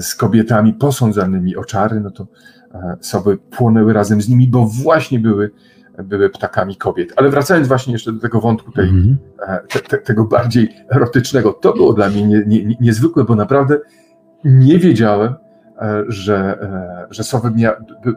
z 0.00 0.14
kobietami 0.14 0.72
posądzanymi 0.72 1.56
o 1.56 1.64
czary, 1.64 2.00
no 2.00 2.10
to 2.10 2.26
sowy 3.00 3.36
płonęły 3.36 3.92
razem 3.92 4.22
z 4.22 4.28
nimi, 4.28 4.48
bo 4.48 4.66
właśnie 4.66 5.18
były, 5.18 5.50
były 6.04 6.30
ptakami 6.30 6.76
kobiet. 6.76 7.12
Ale 7.16 7.30
wracając 7.30 7.68
właśnie 7.68 7.92
jeszcze 7.92 8.12
do 8.12 8.20
tego 8.20 8.40
wątku 8.40 8.72
tej, 8.72 8.88
mm 8.88 9.02
-hmm. 9.02 9.58
te, 9.68 9.80
te, 9.80 9.98
tego 9.98 10.24
bardziej 10.24 10.76
erotycznego, 10.90 11.52
to 11.52 11.72
było 11.72 11.92
dla 11.92 12.08
mnie 12.08 12.26
nie, 12.26 12.44
nie, 12.46 12.76
niezwykłe, 12.80 13.24
bo 13.24 13.34
naprawdę 13.34 13.78
nie 14.44 14.78
wiedziałem, 14.78 15.34
że, 16.08 16.58
e, 16.62 17.06
że 17.10 17.24
sowy 17.24 17.50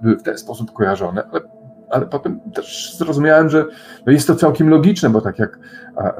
były 0.02 0.18
w 0.18 0.24
ten 0.24 0.38
sposób 0.38 0.74
kojarzone, 0.74 1.24
ale, 1.32 1.42
ale 1.90 2.06
potem 2.06 2.40
też 2.54 2.96
zrozumiałem, 2.98 3.50
że 3.50 3.66
no 4.06 4.12
jest 4.12 4.28
to 4.28 4.36
całkiem 4.36 4.70
logiczne, 4.70 5.10
bo 5.10 5.22
tak 5.22 5.40
jak, 5.40 5.60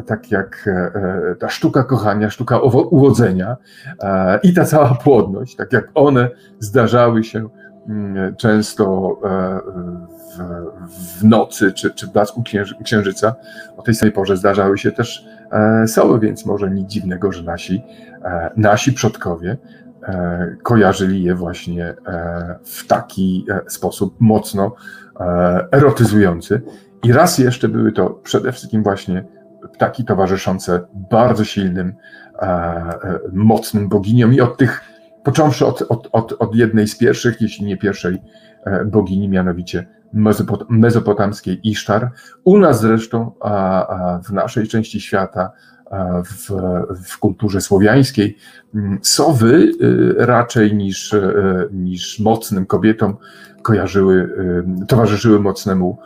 tak 0.06 0.32
jak 0.32 0.68
e, 0.68 1.36
ta 1.40 1.50
sztuka 1.50 1.84
kochania, 1.84 2.30
sztuka 2.30 2.60
uwodzenia 2.90 3.58
i 4.44 4.54
ta 4.54 4.66
cała 4.66 4.96
płodność, 4.96 5.56
tak 5.56 5.74
jak 5.74 5.90
one 5.94 6.30
zdarzały 6.60 7.24
się 7.24 7.50
mm, 7.88 8.36
często 8.36 9.18
w, 10.10 11.20
w 11.20 11.24
nocy 11.24 11.74
czy, 11.74 11.92
czy 11.92 12.08
w 12.08 12.12
blasku 12.12 12.44
księżyca, 12.84 13.36
o 13.78 13.82
tej 13.82 13.96
samej 13.96 14.14
porze 14.14 14.38
zdarzały 14.38 14.78
się 14.78 14.92
też 14.92 15.26
soły, 15.88 16.20
więc 16.20 16.46
może 16.46 16.70
nic 16.70 16.90
dziwnego, 16.90 17.32
że 17.32 17.44
nasi, 17.44 17.84
nasi 18.56 18.94
przodkowie 18.94 19.58
E, 19.81 19.81
kojarzyli 20.64 21.24
je 21.24 21.36
właśnie 21.36 21.96
e, 22.08 22.56
w 22.64 22.88
taki 22.88 23.46
e, 23.50 23.70
sposób 23.70 24.16
mocno 24.20 24.76
erotyzujący. 25.72 26.62
I 27.04 27.14
raz 27.14 27.38
jeszcze 27.38 27.68
były 27.68 27.92
to 27.92 28.10
przede 28.10 28.52
wszystkim 28.52 28.84
właśnie 28.84 29.26
ptaki 29.74 30.06
towarzyszące 30.06 30.88
bardzo 31.12 31.44
silnym, 31.44 31.94
mocnym 33.34 33.90
boginiom 33.90 34.34
i 34.34 34.42
od 34.42 34.58
tych, 34.58 34.82
począwszy 35.24 35.66
od, 35.66 35.82
od, 35.82 36.10
od, 36.12 36.34
od 36.40 36.56
jednej 36.56 36.88
z 36.88 36.98
pierwszych, 36.98 37.42
jeśli 37.42 37.66
nie 37.66 37.78
pierwszej 37.78 38.22
bogini, 38.86 39.30
mianowicie 39.30 39.88
mezopotamskiej 40.70 41.70
Isztar. 41.70 42.12
U 42.44 42.58
nas 42.58 42.82
zresztą, 42.82 43.32
w 44.26 44.32
naszej 44.32 44.68
części 44.68 45.02
świata, 45.02 45.52
w, 46.26 46.52
w 47.06 47.20
kulturze 47.20 47.62
słowiańskiej. 47.62 48.38
Mm, 48.76 49.00
sowy 49.02 49.72
y, 49.82 50.14
raczej 50.18 50.76
niż, 50.76 51.14
y, 51.14 51.70
niż 51.72 52.20
mocnym 52.20 52.66
kobietom 52.66 53.18
kojarzyły, 53.62 54.16
y, 54.84 54.86
towarzyszyły 54.88 55.40
mocnemu 55.40 55.98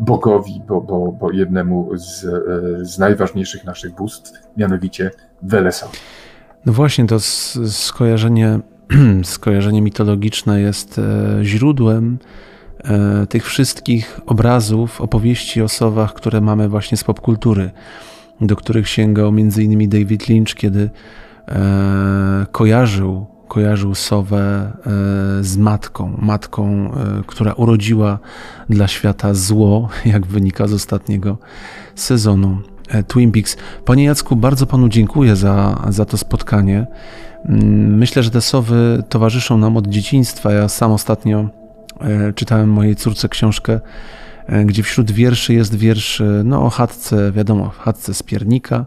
bogowi, 0.00 0.62
bo, 0.68 0.80
bo, 0.80 1.12
bo 1.12 1.30
jednemu 1.30 1.90
z, 1.94 2.26
z 2.88 2.98
najważniejszych 2.98 3.64
naszych 3.64 3.94
bóstw, 3.94 4.32
mianowicie 4.56 5.10
Welesowi. 5.42 5.98
No 6.66 6.72
właśnie, 6.72 7.06
to 7.06 7.20
skojarzenie, 7.66 8.60
skojarzenie 9.24 9.82
mitologiczne 9.82 10.60
jest 10.60 10.98
e, 10.98 11.38
źródłem 11.44 12.18
e, 12.84 13.26
tych 13.26 13.46
wszystkich 13.46 14.20
obrazów, 14.26 15.00
opowieści 15.00 15.62
o 15.62 15.68
sowach, 15.68 16.14
które 16.14 16.40
mamy 16.40 16.68
właśnie 16.68 16.96
z 16.98 17.04
popkultury 17.04 17.70
do 18.40 18.56
których 18.56 18.88
sięgał 18.88 19.28
m.in. 19.28 19.88
David 19.88 20.28
Lynch, 20.28 20.54
kiedy 20.54 20.90
e, 21.48 22.46
kojarzył, 22.52 23.26
kojarzył 23.48 23.94
Sowę 23.94 24.36
e, 24.40 25.44
z 25.44 25.56
matką, 25.56 26.16
matką, 26.18 26.90
e, 26.94 27.22
która 27.26 27.52
urodziła 27.52 28.18
dla 28.70 28.88
świata 28.88 29.34
zło, 29.34 29.88
jak 30.12 30.26
wynika 30.26 30.66
z 30.66 30.72
ostatniego 30.72 31.38
sezonu 31.94 32.58
e, 32.88 33.02
Twin 33.02 33.32
Peaks. 33.32 33.56
Panie 33.84 34.04
Jacku, 34.04 34.36
bardzo 34.36 34.66
panu 34.66 34.88
dziękuję 34.88 35.36
za, 35.36 35.84
za 35.88 36.04
to 36.04 36.16
spotkanie. 36.18 36.86
Mm, 37.44 37.96
myślę, 37.96 38.22
że 38.22 38.30
te 38.30 38.40
sowy 38.40 39.02
towarzyszą 39.08 39.58
nam 39.58 39.76
od 39.76 39.86
dzieciństwa. 39.86 40.52
Ja 40.52 40.68
sam 40.68 40.92
ostatnio 40.92 41.48
e, 42.00 42.32
czytałem 42.32 42.70
mojej 42.70 42.96
córce 42.96 43.28
książkę 43.28 43.80
gdzie 44.64 44.82
wśród 44.82 45.10
wierszy 45.10 45.54
jest 45.54 45.74
wiersz 45.74 46.20
e, 46.20 46.42
no, 46.44 46.64
o 46.64 46.70
chatce, 46.70 47.32
wiadomo, 47.32 47.68
chatce 47.68 48.14
z 48.14 48.22
piernika 48.22 48.86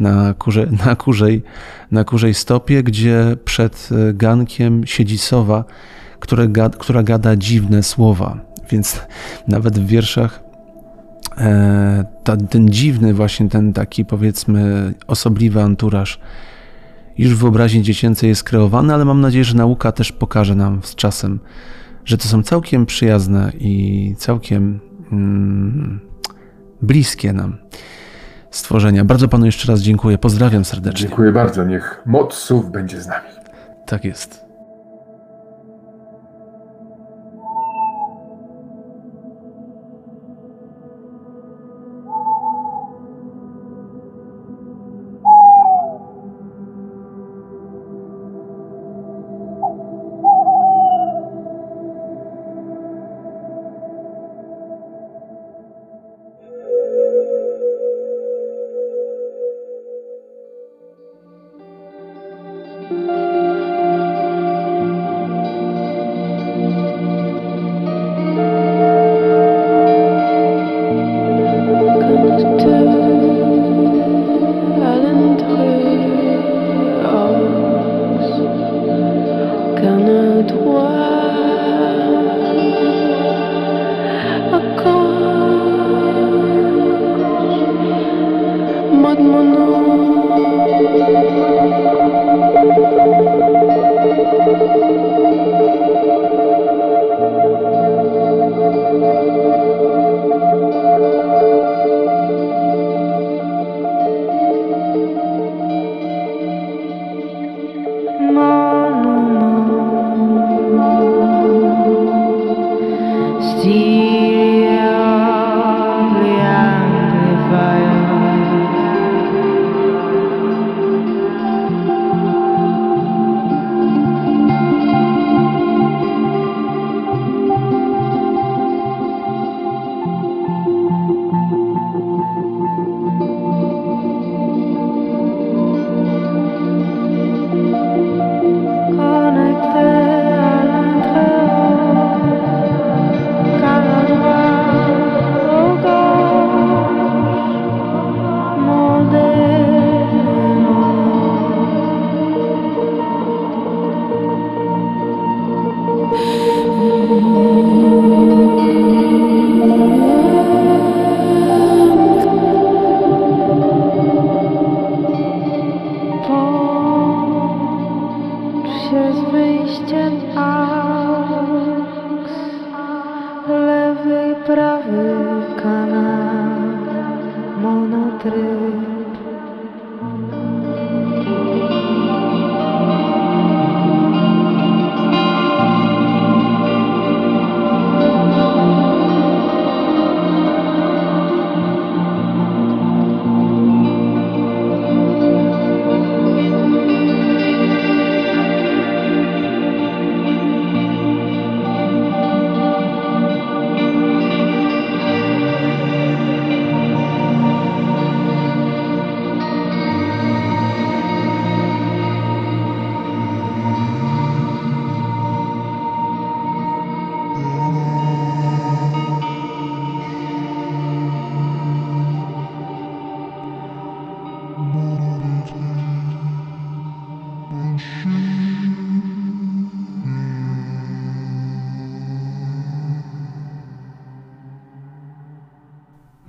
na, 0.00 0.34
kurze, 0.34 0.66
na, 0.86 0.96
kurzej, 0.96 1.42
na 1.90 2.04
kurzej 2.04 2.34
stopie, 2.34 2.82
gdzie 2.82 3.36
przed 3.44 3.88
e, 3.92 4.14
gankiem 4.14 4.86
siedzi 4.86 5.18
sowa, 5.18 5.64
które, 6.20 6.48
która 6.78 7.02
gada 7.02 7.36
dziwne 7.36 7.82
słowa. 7.82 8.40
Więc 8.70 9.00
nawet 9.48 9.78
w 9.78 9.86
wierszach 9.86 10.42
e, 11.38 12.04
ta, 12.24 12.36
ten 12.36 12.68
dziwny, 12.68 13.14
właśnie 13.14 13.48
ten 13.48 13.72
taki 13.72 14.04
powiedzmy 14.04 14.94
osobliwy 15.06 15.62
anturaż 15.62 16.20
już 17.18 17.34
w 17.34 17.38
wyobraźni 17.38 17.82
dziecięcej 17.82 18.28
jest 18.28 18.44
kreowany, 18.44 18.94
ale 18.94 19.04
mam 19.04 19.20
nadzieję, 19.20 19.44
że 19.44 19.56
nauka 19.56 19.92
też 19.92 20.12
pokaże 20.12 20.54
nam 20.54 20.80
z 20.82 20.94
czasem, 20.94 21.38
że 22.04 22.18
to 22.18 22.28
są 22.28 22.42
całkiem 22.42 22.86
przyjazne 22.86 23.52
i 23.58 24.14
całkiem 24.18 24.80
mm, 25.12 26.00
bliskie 26.82 27.32
nam 27.32 27.56
stworzenia. 28.50 29.04
Bardzo 29.04 29.28
panu 29.28 29.46
jeszcze 29.46 29.68
raz 29.72 29.80
dziękuję. 29.80 30.18
Pozdrawiam 30.18 30.64
serdecznie. 30.64 31.08
Dziękuję 31.08 31.32
bardzo. 31.32 31.64
Niech 31.64 32.02
moc 32.06 32.34
słów 32.34 32.70
będzie 32.70 33.02
z 33.02 33.06
nami. 33.06 33.28
Tak 33.86 34.04
jest. 34.04 34.45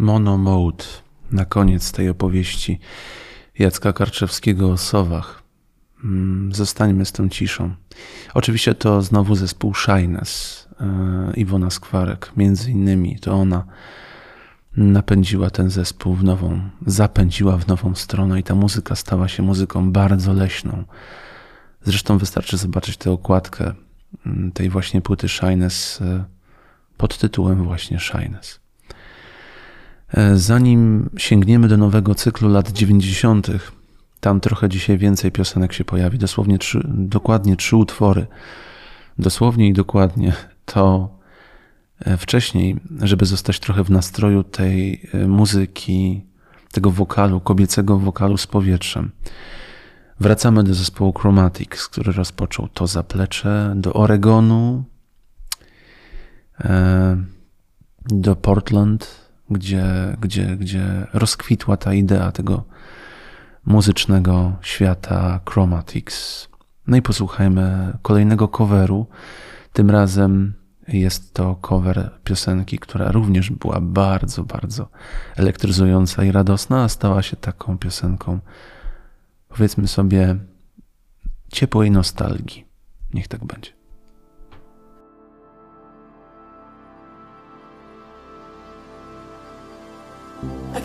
Monomode 0.08 0.84
na 1.32 1.46
koniec 1.46 1.92
tej 1.92 2.10
opowieści 2.10 2.80
Jacka 3.60 3.94
Karczewskiego 3.94 4.72
o 4.72 4.78
sowach. 4.78 5.44
Mm, 6.04 6.54
zostańmy 6.54 7.06
z 7.06 7.12
tą 7.12 7.30
ciszą. 7.30 7.76
Oczywiście 8.34 8.76
to 8.76 9.02
znowu 9.02 9.36
zespół 9.36 9.74
Shyness, 9.74 10.68
e, 10.80 11.34
Iwona 11.36 11.70
Skwarek, 11.70 12.32
między 12.38 12.72
innymi 12.72 13.20
to 13.20 13.34
ona 13.34 13.66
napędziła 14.78 15.50
ten 15.50 15.70
zespół 15.70 16.14
w 16.16 16.24
nową, 16.24 16.62
zapędziła 16.86 17.58
w 17.58 17.68
nową 17.68 17.96
stronę 17.96 18.40
i 18.40 18.44
ta 18.44 18.56
muzyka 18.56 18.96
stała 18.96 19.28
się 19.28 19.44
muzyką 19.44 19.92
bardzo 19.92 20.34
leśną. 20.34 20.84
Zresztą 21.84 22.18
wystarczy 22.18 22.58
zobaczyć 22.58 22.98
tę 22.98 23.12
okładkę 23.12 23.74
mm, 24.26 24.52
tej 24.52 24.70
właśnie 24.70 25.02
płyty 25.02 25.30
Shyness 25.30 26.02
e, 26.02 26.26
pod 26.98 27.18
tytułem 27.18 27.64
właśnie 27.64 28.00
Shyness. 28.00 28.67
E, 30.14 30.38
zanim 30.38 31.10
sięgniemy 31.18 31.68
do 31.68 31.78
nowego 31.78 32.16
cyklu 32.16 32.50
lat 32.50 32.72
90., 32.72 33.48
tam 34.20 34.40
trochę 34.40 34.70
dzisiaj 34.70 34.98
więcej 34.98 35.32
piosenek 35.32 35.74
się 35.74 35.86
pojawi, 35.86 36.18
dosłownie 36.18 36.58
trzy, 36.58 36.82
dokładnie 36.88 37.56
trzy 37.56 37.76
utwory. 37.76 38.28
Dosłownie 39.20 39.68
i 39.68 39.74
dokładnie 39.74 40.34
to 40.66 41.10
e, 42.00 42.18
wcześniej, 42.18 42.80
żeby 43.02 43.26
zostać 43.26 43.60
trochę 43.60 43.84
w 43.84 43.92
nastroju 43.92 44.44
tej 44.44 45.02
e, 45.14 45.28
muzyki, 45.28 46.26
tego 46.72 46.92
wokalu, 46.92 47.40
kobiecego 47.40 47.98
wokalu 48.00 48.38
z 48.38 48.48
powietrzem. 48.48 49.12
Wracamy 50.20 50.64
do 50.64 50.74
zespołu 50.74 51.14
Chromatics, 51.14 51.88
który 51.88 52.12
rozpoczął 52.12 52.68
to 52.68 52.88
zaplecze, 52.88 53.74
do 53.76 53.94
Oregonu, 53.94 54.84
do 58.06 58.36
Portland, 58.36 59.27
gdzie, 59.50 60.18
gdzie, 60.22 60.46
gdzie 60.46 61.08
rozkwitła 61.14 61.78
ta 61.78 61.94
idea 61.94 62.32
tego 62.32 62.64
muzycznego 63.66 64.54
świata 64.62 65.40
Chromatics. 65.50 66.48
No 66.88 66.98
i 66.98 67.02
posłuchajmy 67.02 67.98
kolejnego 68.02 68.48
coveru. 68.48 69.08
Tym 69.74 69.90
razem 69.90 70.54
jest 70.88 71.34
to 71.34 71.56
cover 71.56 72.12
piosenki, 72.24 72.80
która 72.80 73.12
również 73.12 73.52
była 73.52 73.82
bardzo, 73.82 74.44
bardzo 74.44 74.90
elektryzująca 75.36 76.24
i 76.24 76.32
radosna, 76.32 76.84
a 76.84 76.90
stała 76.90 77.22
się 77.22 77.36
taką 77.36 77.78
piosenką, 77.78 78.40
powiedzmy 79.50 79.88
sobie, 79.88 80.36
ciepłej 81.52 81.92
nostalgii. 81.92 82.66
Niech 83.14 83.28
tak 83.28 83.46
będzie. 83.46 83.77
The 90.40 90.82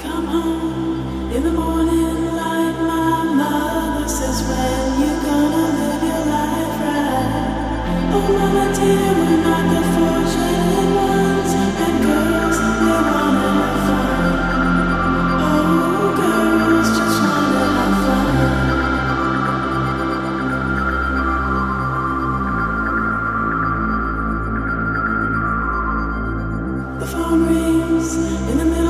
Oh 26.95 27.01
Oh 27.01 27.07
phone 27.07 27.47
rings 27.47 28.15
in 28.51 28.59
the 28.59 28.65
middle 28.65 28.82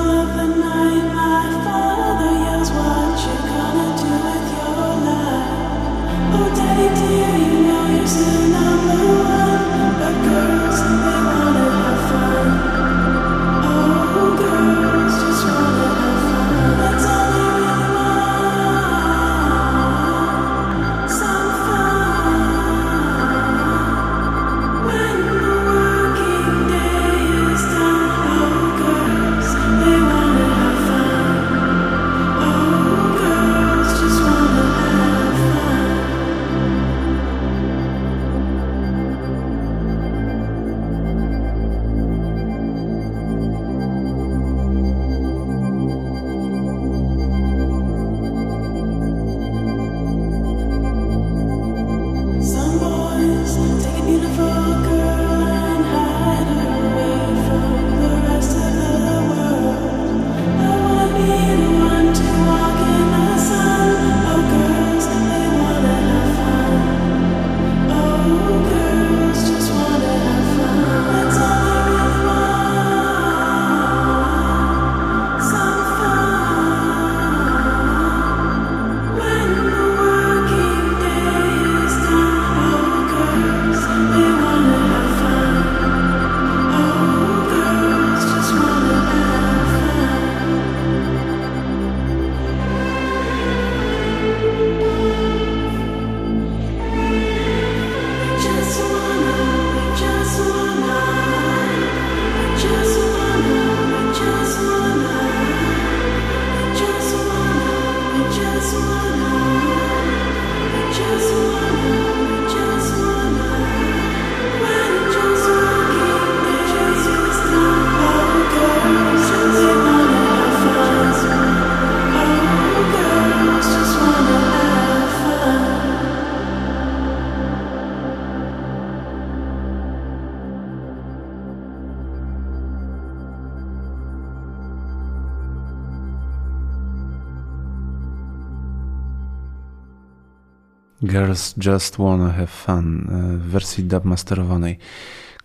Girls 141.02 141.54
Just 141.66 141.96
Wanna 141.96 142.32
Have 142.32 142.46
Fun 142.46 143.08
e, 143.10 143.36
w 143.36 143.42
wersji 143.42 143.84
dubmasterowanej 143.84 144.78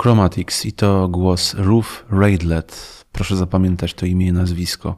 Chromatics 0.02 0.66
i 0.66 0.74
to 0.74 1.08
głos 1.08 1.56
Ruth 1.58 2.06
Raidlet. 2.10 3.06
Proszę 3.12 3.36
zapamiętać 3.36 3.94
to 3.94 4.06
imię 4.06 4.28
i 4.28 4.34
nazwisko. 4.34 4.98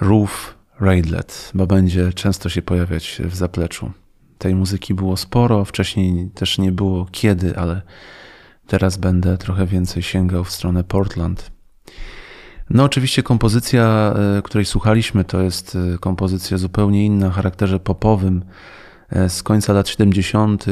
Ruth 0.00 0.54
Raidlet, 0.80 1.50
bo 1.54 1.66
będzie 1.66 2.12
często 2.12 2.48
się 2.48 2.62
pojawiać 2.62 3.22
w 3.24 3.34
zapleczu. 3.34 3.92
Tej 4.38 4.54
muzyki 4.54 4.94
było 4.94 5.16
sporo, 5.16 5.64
wcześniej 5.64 6.30
też 6.34 6.58
nie 6.58 6.72
było 6.72 7.06
kiedy, 7.10 7.56
ale 7.56 7.82
teraz 8.66 8.96
będę 8.96 9.38
trochę 9.38 9.66
więcej 9.66 10.02
sięgał 10.02 10.44
w 10.44 10.52
stronę 10.52 10.84
Portland. 10.84 11.50
No, 12.70 12.84
oczywiście 12.84 13.22
kompozycja, 13.22 14.14
e, 14.38 14.42
której 14.42 14.64
słuchaliśmy, 14.64 15.24
to 15.24 15.40
jest 15.40 15.76
e, 15.94 15.98
kompozycja 15.98 16.58
zupełnie 16.58 17.06
inna 17.06 17.26
o 17.26 17.30
charakterze 17.30 17.80
popowym. 17.80 18.44
E, 19.12 19.28
z 19.28 19.42
końca 19.42 19.72
lat 19.72 19.88
70. 19.88 20.66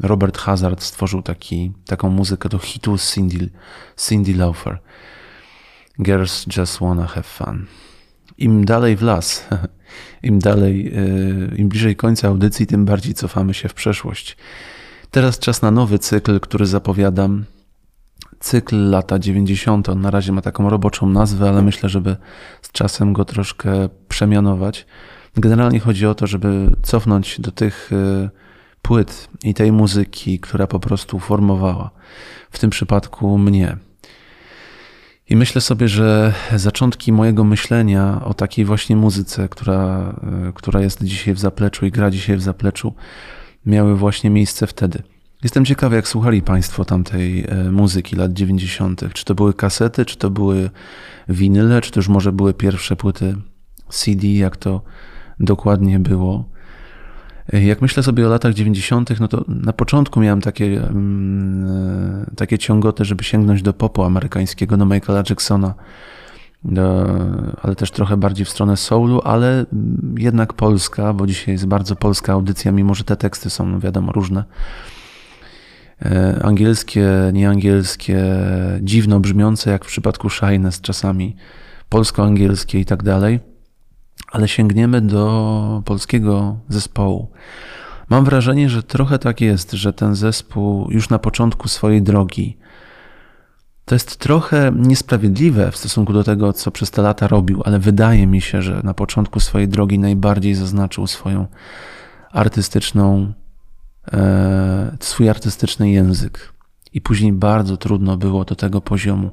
Robert 0.00 0.38
Hazard 0.38 0.82
stworzył 0.82 1.22
taki, 1.22 1.72
taką 1.86 2.10
muzykę 2.10 2.48
do 2.48 2.58
hitu 2.58 2.96
Cindy, 2.98 3.50
Cindy 4.08 4.34
Lauper. 4.34 4.78
Girls 6.02 6.46
Just 6.56 6.78
Wanna 6.78 7.06
Have 7.06 7.22
Fun. 7.22 7.66
Im 8.38 8.64
dalej 8.64 8.96
w 8.96 9.02
las, 9.02 9.48
im 10.22 10.38
dalej, 10.38 10.92
im 11.56 11.68
bliżej 11.68 11.96
końca 11.96 12.28
audycji, 12.28 12.66
tym 12.66 12.84
bardziej 12.84 13.14
cofamy 13.14 13.54
się 13.54 13.68
w 13.68 13.74
przeszłość. 13.74 14.36
Teraz 15.10 15.38
czas 15.38 15.62
na 15.62 15.70
nowy 15.70 15.98
cykl, 15.98 16.40
który 16.40 16.66
zapowiadam 16.66 17.44
cykl 18.40 18.90
lata 18.90 19.18
90. 19.18 19.88
On 19.88 20.00
na 20.00 20.10
razie 20.10 20.32
ma 20.32 20.42
taką 20.42 20.70
roboczą 20.70 21.08
nazwę, 21.08 21.48
ale 21.48 21.62
myślę, 21.62 21.88
żeby 21.88 22.16
z 22.62 22.72
czasem 22.72 23.12
go 23.12 23.24
troszkę 23.24 23.88
przemianować. 24.08 24.86
Generalnie 25.36 25.80
chodzi 25.80 26.06
o 26.06 26.14
to, 26.14 26.26
żeby 26.26 26.76
cofnąć 26.82 27.40
do 27.40 27.50
tych 27.50 27.92
y, 27.92 28.30
płyt 28.82 29.28
i 29.44 29.54
tej 29.54 29.72
muzyki, 29.72 30.40
która 30.40 30.66
po 30.66 30.80
prostu 30.80 31.18
formowała 31.18 31.90
w 32.50 32.58
tym 32.58 32.70
przypadku 32.70 33.38
mnie. 33.38 33.76
I 35.28 35.36
myślę 35.36 35.60
sobie, 35.60 35.88
że 35.88 36.34
zaczątki 36.54 37.12
mojego 37.12 37.44
myślenia 37.44 38.24
o 38.24 38.34
takiej 38.34 38.64
właśnie 38.64 38.96
muzyce, 38.96 39.48
która, 39.48 40.14
y, 40.48 40.52
która 40.52 40.80
jest 40.80 41.04
dzisiaj 41.04 41.34
w 41.34 41.38
zapleczu 41.38 41.86
i 41.86 41.90
gra 41.90 42.10
dzisiaj 42.10 42.36
w 42.36 42.42
zapleczu, 42.42 42.94
miały 43.66 43.96
właśnie 43.96 44.30
miejsce 44.30 44.66
wtedy. 44.66 45.02
Jestem 45.42 45.64
ciekawy, 45.64 45.96
jak 45.96 46.08
słuchali 46.08 46.42
Państwo 46.42 46.84
tamtej 46.84 47.44
e, 47.48 47.70
muzyki 47.70 48.16
lat 48.16 48.32
90. 48.32 49.12
Czy 49.12 49.24
to 49.24 49.34
były 49.34 49.54
kasety, 49.54 50.04
czy 50.04 50.16
to 50.16 50.30
były 50.30 50.70
winyle, 51.28 51.80
czy 51.80 51.90
to 51.90 52.00
już 52.00 52.08
może 52.08 52.32
były 52.32 52.54
pierwsze 52.54 52.96
płyty 52.96 53.36
CD, 53.88 54.26
jak 54.26 54.56
to 54.56 54.82
dokładnie 55.40 55.98
było. 55.98 56.44
E, 57.52 57.64
jak 57.64 57.82
myślę 57.82 58.02
sobie 58.02 58.26
o 58.26 58.30
latach 58.30 58.54
90., 58.54 59.20
no 59.20 59.28
to 59.28 59.44
na 59.48 59.72
początku 59.72 60.20
miałem 60.20 60.40
takie, 60.40 60.64
mm, 60.64 61.66
e, 62.30 62.36
takie 62.36 62.58
ciągoty, 62.58 63.04
żeby 63.04 63.24
sięgnąć 63.24 63.62
do 63.62 63.72
popu 63.72 64.02
amerykańskiego, 64.02 64.76
do 64.76 64.86
Michaela 64.86 65.22
Jacksona, 65.30 65.74
do, 66.64 67.06
ale 67.62 67.76
też 67.76 67.90
trochę 67.90 68.16
bardziej 68.16 68.46
w 68.46 68.50
stronę 68.50 68.76
soulu, 68.76 69.20
ale 69.24 69.66
mm, 69.72 70.14
jednak 70.18 70.52
polska, 70.52 71.12
bo 71.12 71.26
dzisiaj 71.26 71.54
jest 71.54 71.66
bardzo 71.66 71.96
polska 71.96 72.32
audycja, 72.32 72.72
mimo 72.72 72.94
że 72.94 73.04
te 73.04 73.16
teksty 73.16 73.50
są, 73.50 73.66
no 73.66 73.80
wiadomo, 73.80 74.12
różne 74.12 74.44
E, 76.02 76.40
angielskie, 76.42 77.08
nieangielskie, 77.32 78.24
dziwno 78.80 79.20
brzmiące, 79.20 79.70
jak 79.70 79.84
w 79.84 79.88
przypadku 79.88 80.30
Shines, 80.30 80.80
czasami 80.80 81.36
polsko-angielskie 81.88 82.80
i 82.80 82.84
tak 82.84 83.02
dalej, 83.02 83.40
ale 84.32 84.48
sięgniemy 84.48 85.00
do 85.00 85.82
polskiego 85.84 86.56
zespołu. 86.68 87.30
Mam 88.08 88.24
wrażenie, 88.24 88.68
że 88.68 88.82
trochę 88.82 89.18
tak 89.18 89.40
jest, 89.40 89.72
że 89.72 89.92
ten 89.92 90.14
zespół 90.14 90.90
już 90.90 91.10
na 91.10 91.18
początku 91.18 91.68
swojej 91.68 92.02
drogi 92.02 92.58
to 93.84 93.94
jest 93.94 94.16
trochę 94.16 94.72
niesprawiedliwe 94.76 95.70
w 95.70 95.76
stosunku 95.76 96.12
do 96.12 96.24
tego, 96.24 96.52
co 96.52 96.70
przez 96.70 96.90
te 96.90 97.02
lata 97.02 97.26
robił, 97.26 97.62
ale 97.64 97.78
wydaje 97.78 98.26
mi 98.26 98.40
się, 98.40 98.62
że 98.62 98.80
na 98.84 98.94
początku 98.94 99.40
swojej 99.40 99.68
drogi 99.68 99.98
najbardziej 99.98 100.54
zaznaczył 100.54 101.06
swoją 101.06 101.46
artystyczną 102.32 103.32
E, 104.12 104.96
swój 105.00 105.28
artystyczny 105.28 105.90
język. 105.90 106.52
I 106.92 107.00
później 107.00 107.32
bardzo 107.32 107.76
trudno 107.76 108.16
było 108.16 108.44
do 108.44 108.56
tego 108.56 108.80
poziomu 108.80 109.30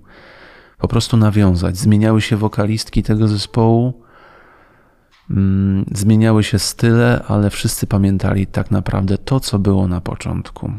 po 0.77 0.87
prostu 0.87 1.17
nawiązać. 1.17 1.77
Zmieniały 1.77 2.21
się 2.21 2.37
wokalistki 2.37 3.03
tego 3.03 3.27
zespołu, 3.27 4.02
zmieniały 5.91 6.43
się 6.43 6.59
style, 6.59 7.23
ale 7.27 7.49
wszyscy 7.49 7.87
pamiętali 7.87 8.47
tak 8.47 8.71
naprawdę 8.71 9.17
to, 9.17 9.39
co 9.39 9.59
było 9.59 9.87
na 9.87 10.01
początku. 10.01 10.71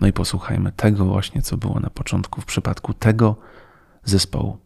No 0.00 0.06
i 0.06 0.12
posłuchajmy 0.12 0.72
tego 0.72 1.04
właśnie, 1.04 1.42
co 1.42 1.56
było 1.56 1.80
na 1.80 1.90
początku 1.90 2.40
w 2.40 2.44
przypadku 2.44 2.94
tego 2.94 3.36
zespołu. 4.04 4.58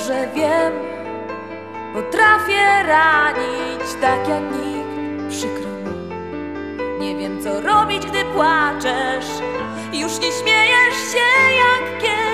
dobrze 0.00 0.28
wiem. 0.34 0.72
Potrafię 1.94 2.82
ranić 2.86 3.94
tak 4.00 4.28
jak 4.28 4.42
nikt. 4.42 5.28
Przykro 5.28 5.70
mi. 5.70 7.00
Nie 7.00 7.16
wiem 7.16 7.42
co 7.42 7.60
robić 7.60 8.06
gdy 8.06 8.24
płaczesz. 8.24 9.26
Już 9.92 10.18
nie 10.18 10.32
śmiejesz 10.32 11.12
się 11.12 11.52
jak 11.56 12.02
kiedyś. 12.02 12.29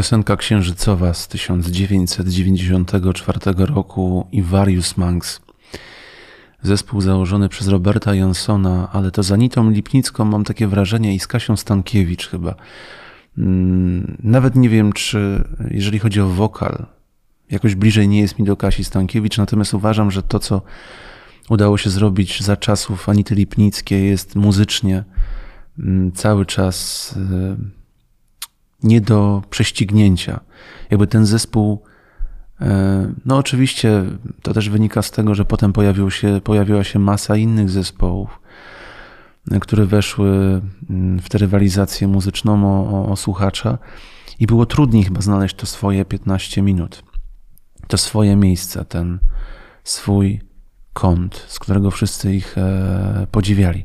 Piosenka 0.00 0.36
księżycowa 0.36 1.14
z 1.14 1.28
1994 1.28 3.38
roku 3.56 4.26
i 4.32 4.42
Various 4.42 4.96
Monks. 4.96 5.40
Zespół 6.62 7.00
założony 7.00 7.48
przez 7.48 7.68
Roberta 7.68 8.14
Jansona, 8.14 8.88
ale 8.92 9.10
to 9.10 9.22
za 9.22 9.34
Anitą 9.34 9.70
Lipnicką 9.70 10.24
mam 10.24 10.44
takie 10.44 10.66
wrażenie 10.66 11.14
i 11.14 11.20
z 11.20 11.26
Kasią 11.26 11.56
Stankiewicz 11.56 12.28
chyba. 12.28 12.54
Mm, 13.38 14.16
nawet 14.22 14.56
nie 14.56 14.68
wiem, 14.68 14.92
czy 14.92 15.44
jeżeli 15.70 15.98
chodzi 15.98 16.20
o 16.20 16.28
wokal, 16.28 16.86
jakoś 17.50 17.74
bliżej 17.74 18.08
nie 18.08 18.20
jest 18.20 18.38
mi 18.38 18.44
do 18.44 18.56
Kasi 18.56 18.84
Stankiewicz, 18.84 19.38
natomiast 19.38 19.74
uważam, 19.74 20.10
że 20.10 20.22
to, 20.22 20.38
co 20.38 20.62
udało 21.48 21.78
się 21.78 21.90
zrobić 21.90 22.42
za 22.42 22.56
czasów 22.56 23.08
Anity 23.08 23.34
Lipnickiej 23.34 24.08
jest 24.08 24.36
muzycznie 24.36 25.04
mm, 25.78 26.12
cały 26.12 26.46
czas 26.46 27.14
y, 27.16 27.79
nie 28.82 29.00
do 29.00 29.42
prześcignięcia. 29.50 30.40
Jakby 30.90 31.06
ten 31.06 31.26
zespół, 31.26 31.82
y, 32.60 32.64
no 33.24 33.36
oczywiście 33.36 34.04
to 34.42 34.54
też 34.54 34.68
wynika 34.68 35.02
z 35.02 35.10
tego, 35.10 35.34
że 35.34 35.44
potem 35.44 35.72
pojawił 35.72 36.10
się, 36.10 36.40
pojawiła 36.44 36.84
się 36.84 36.98
masa 36.98 37.36
innych 37.36 37.70
zespołów, 37.70 38.40
y, 39.52 39.60
które 39.60 39.86
weszły 39.86 40.60
mm, 40.90 41.18
w 41.18 41.28
tę 41.28 41.38
rywalizację 41.38 42.08
muzyczną 42.08 42.64
o, 42.64 42.90
o, 42.90 43.12
o 43.12 43.16
słuchacza 43.16 43.78
i 44.38 44.46
było 44.46 44.66
trudniej 44.66 45.04
chyba 45.04 45.20
znaleźć 45.20 45.56
to 45.56 45.66
swoje 45.66 46.04
15 46.04 46.62
minut, 46.62 47.02
to 47.88 47.98
swoje 47.98 48.36
miejsce, 48.36 48.84
ten 48.84 49.18
swój 49.84 50.49
kąt, 50.92 51.44
z 51.48 51.58
którego 51.58 51.90
wszyscy 51.90 52.34
ich 52.34 52.58
e, 52.58 53.26
podziwiali. 53.30 53.84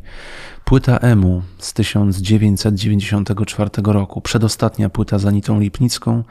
Płyta 0.66 0.97
Emu 0.97 1.41
z 1.60 1.74
1994 1.74 3.70
roku, 3.86 4.22
przedostatnia 4.22 4.89
płyta 4.89 5.20
z 5.20 5.26
Anitą 5.26 5.60
Lipnicką, 5.60 6.24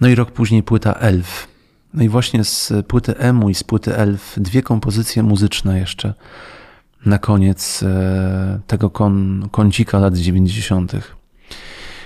no 0.00 0.08
i 0.08 0.14
rok 0.14 0.30
później 0.30 0.62
płyta 0.62 0.92
Elf. 0.92 1.48
No 1.94 2.02
i 2.02 2.08
właśnie 2.08 2.44
z 2.44 2.72
płyty 2.88 3.16
Emu 3.16 3.50
i 3.50 3.54
z 3.54 3.64
płyty 3.64 3.96
Elf 3.96 4.34
dwie 4.36 4.62
kompozycje 4.62 5.22
muzyczne 5.22 5.78
jeszcze 5.78 6.14
na 7.06 7.18
koniec 7.18 7.82
e, 7.82 8.60
tego 8.66 8.90
kon, 8.90 9.48
kącika 9.50 9.98
lat 9.98 10.16
90. 10.16 10.92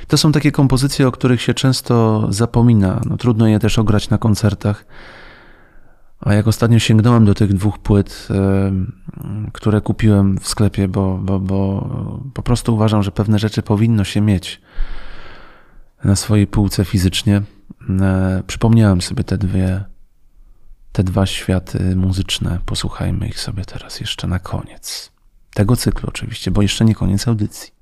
To 0.08 0.18
są 0.18 0.32
takie 0.32 0.52
kompozycje, 0.52 1.08
o 1.08 1.12
których 1.12 1.42
się 1.42 1.54
często 1.54 2.26
zapomina. 2.28 3.00
No, 3.10 3.16
trudno 3.16 3.46
je 3.46 3.58
też 3.58 3.78
ograć 3.78 4.10
na 4.10 4.18
koncertach. 4.18 4.84
A 6.26 6.34
jak 6.34 6.46
ostatnio 6.46 6.78
sięgnąłem 6.78 7.24
do 7.24 7.34
tych 7.34 7.54
dwóch 7.54 7.78
płyt, 7.78 8.28
które 9.52 9.80
kupiłem 9.80 10.38
w 10.38 10.48
sklepie, 10.48 10.88
bo, 10.88 11.18
bo, 11.18 11.40
bo 11.40 11.88
po 12.34 12.42
prostu 12.42 12.74
uważam, 12.74 13.02
że 13.02 13.12
pewne 13.12 13.38
rzeczy 13.38 13.62
powinno 13.62 14.04
się 14.04 14.20
mieć 14.20 14.60
na 16.04 16.16
swojej 16.16 16.46
półce 16.46 16.84
fizycznie, 16.84 17.42
e, 18.00 18.42
przypomniałem 18.46 19.02
sobie 19.02 19.24
te 19.24 19.38
dwie, 19.38 19.84
te 20.92 21.04
dwa 21.04 21.26
światy 21.26 21.96
muzyczne. 21.96 22.58
Posłuchajmy 22.66 23.28
ich 23.28 23.40
sobie 23.40 23.64
teraz 23.64 24.00
jeszcze 24.00 24.26
na 24.26 24.38
koniec. 24.38 25.12
Tego 25.54 25.76
cyklu 25.76 26.08
oczywiście, 26.08 26.50
bo 26.50 26.62
jeszcze 26.62 26.84
nie 26.84 26.94
koniec 26.94 27.28
audycji. 27.28 27.75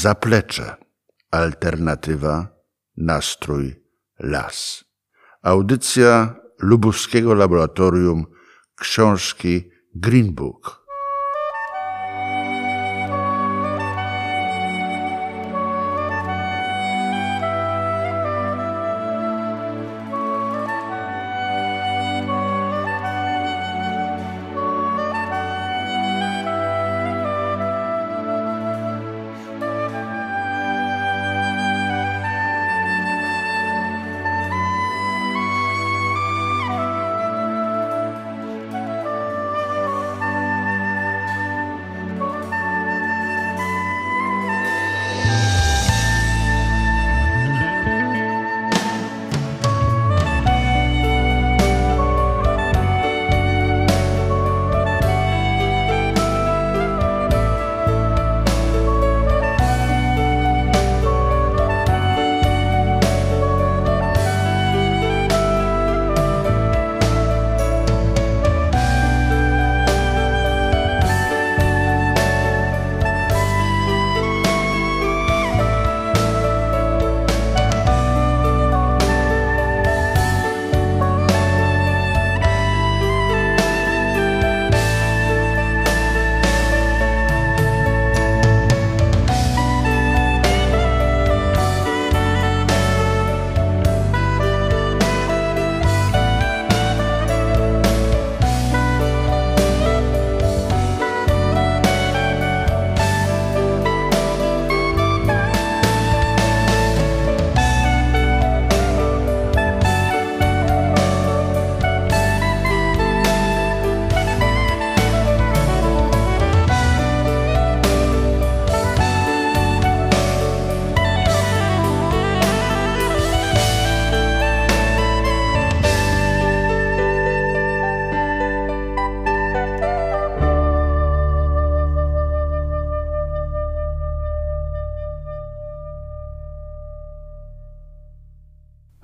Zaplecze. 0.00 0.76
Alternatywa. 1.30 2.48
Nastrój. 2.96 3.82
Las. 4.18 4.84
Audycja 5.42 6.34
Lubuskiego 6.58 7.34
Laboratorium 7.34 8.26
Książki 8.80 9.70
Green 9.94 10.34
Book. 10.34 10.79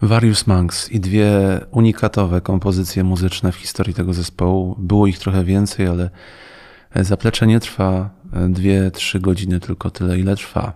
Various 0.07 0.47
Monks 0.47 0.93
i 0.93 1.01
dwie 1.01 1.31
unikatowe 1.71 2.41
kompozycje 2.41 3.05
muzyczne 3.05 3.53
w 3.53 3.57
historii 3.57 3.95
tego 3.95 4.15
zespołu. 4.15 4.77
Było 4.79 5.07
ich 5.07 5.19
trochę 5.19 5.45
więcej, 5.45 5.87
ale 5.87 6.11
zaplecze 6.95 7.47
nie 7.47 7.61
trwa 7.61 8.11
dwie, 8.49 8.91
trzy 8.91 9.21
godziny, 9.21 9.61
tylko 9.61 9.91
tyle, 9.91 10.19
ile 10.19 10.37
trwa. 10.37 10.73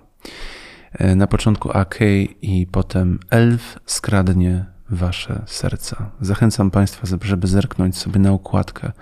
Na 1.17 1.27
początku 1.27 1.71
AK 1.73 1.99
i 2.43 2.67
potem 2.73 3.19
Elf 3.31 3.79
skradnie 3.87 4.65
wasze 4.91 5.43
serca. 5.47 6.11
Zachęcam 6.21 6.71
Państwa, 6.71 7.07
żeby 7.23 7.47
zerknąć 7.47 7.99
sobie 7.99 8.21
na 8.21 8.33
okładkę 8.33 8.93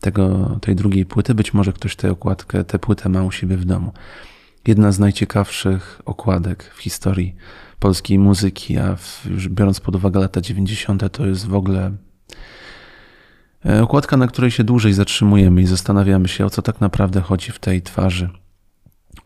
tego, 0.00 0.58
tej 0.62 0.76
drugiej 0.76 1.06
płyty. 1.06 1.34
Być 1.34 1.54
może 1.54 1.72
ktoś 1.72 1.96
tę 1.96 2.10
okładkę, 2.10 2.64
tę 2.64 2.78
płytę 2.78 3.08
ma 3.08 3.22
u 3.22 3.30
siebie 3.30 3.56
w 3.56 3.64
domu. 3.64 3.92
Jedna 4.66 4.92
z 4.92 4.98
najciekawszych 4.98 6.02
okładek 6.04 6.72
w 6.74 6.78
historii 6.78 7.36
polskiej 7.78 8.18
muzyki, 8.18 8.78
a 8.78 8.96
w, 8.96 9.26
już 9.30 9.48
biorąc 9.48 9.80
pod 9.80 9.96
uwagę 9.96 10.20
lata 10.20 10.40
90., 10.40 11.12
to 11.12 11.26
jest 11.26 11.46
w 11.46 11.54
ogóle 11.54 11.96
e, 13.66 13.82
okładka, 13.82 14.16
na 14.16 14.26
której 14.26 14.50
się 14.50 14.64
dłużej 14.64 14.92
zatrzymujemy 14.92 15.62
i 15.62 15.66
zastanawiamy 15.66 16.28
się, 16.28 16.46
o 16.46 16.50
co 16.50 16.62
tak 16.62 16.80
naprawdę 16.80 17.20
chodzi 17.20 17.52
w 17.52 17.58
tej 17.58 17.82
twarzy 17.82 18.30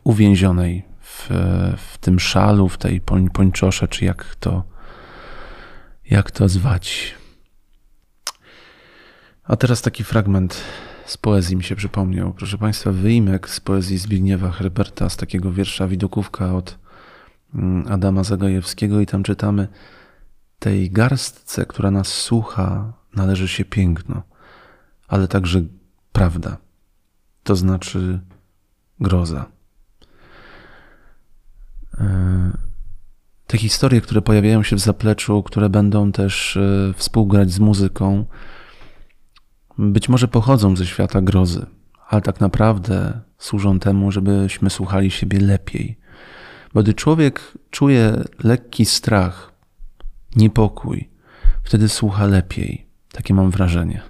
uwięzionej 0.05 0.85
w, 1.01 1.29
w 1.77 1.99
tym 1.99 2.21
szalu, 2.21 2.69
w 2.69 2.79
tej 2.79 3.01
poń, 3.01 3.31
pończosze, 3.31 3.89
czy 3.89 4.05
jak 4.05 4.35
to, 4.35 4.65
jak 6.11 6.31
to 6.31 6.49
zwać. 6.49 7.15
A 9.45 9.57
teraz 9.57 9.83
taki 9.83 10.05
fragment 10.05 10.61
z 11.07 11.17
poezji 11.17 11.57
mi 11.57 11.65
się 11.65 11.77
przypomniał. 11.77 12.33
Proszę 12.35 12.59
Państwa, 12.59 12.93
wyjmek 12.93 13.49
z 13.49 13.61
poezji 13.61 13.99
Zbigniewa 13.99 14.51
Herberta, 14.51 15.09
z 15.09 15.17
takiego 15.17 15.53
wiersza 15.53 15.89
Widokówka 15.89 16.55
od 16.55 16.80
Adama 17.89 18.25
Zagajewskiego 18.25 19.01
i 19.01 19.07
tam 19.07 19.23
czytamy 19.23 19.69
tej 20.59 20.91
garstce, 20.91 21.67
która 21.67 21.91
nas 21.91 22.09
słucha, 22.09 22.93
należy 23.17 23.49
się 23.49 23.65
piękno, 23.65 24.23
ale 25.09 25.29
także 25.29 25.63
prawda, 26.13 26.57
to 27.43 27.57
znaczy 27.57 28.21
groza. 29.01 29.47
E, 31.99 32.51
te 33.47 33.59
historie, 33.59 34.01
które 34.01 34.23
pojawiają 34.23 34.63
się 34.63 34.77
w 34.77 34.81
zapleczu, 34.81 35.43
które 35.43 35.69
będą 35.69 36.13
też 36.13 36.57
e, 36.57 36.93
współgrać 36.97 37.51
z 37.51 37.59
muzyką, 37.59 38.25
być 39.79 40.09
może 40.09 40.29
pochodzą 40.29 40.77
ze 40.77 40.87
świata 40.87 41.21
grozy, 41.21 41.67
ale 42.09 42.23
tak 42.23 42.41
naprawdę 42.41 43.21
służą 43.39 43.79
temu, 43.79 44.11
żebyśmy 44.11 44.71
słuchali 44.71 45.11
siebie 45.11 45.41
lepiej. 45.41 46.00
Bo 46.75 46.83
gdy 46.83 46.95
człowiek 46.95 47.53
czuje 47.71 48.25
lekki 48.45 48.85
strach, 48.85 49.53
niepokój, 50.37 51.09
wtedy 51.62 51.89
słucha 51.89 52.27
lepiej. 52.27 52.87
Takie 53.12 53.35
mam 53.35 53.51
wrażenie. 53.51 54.03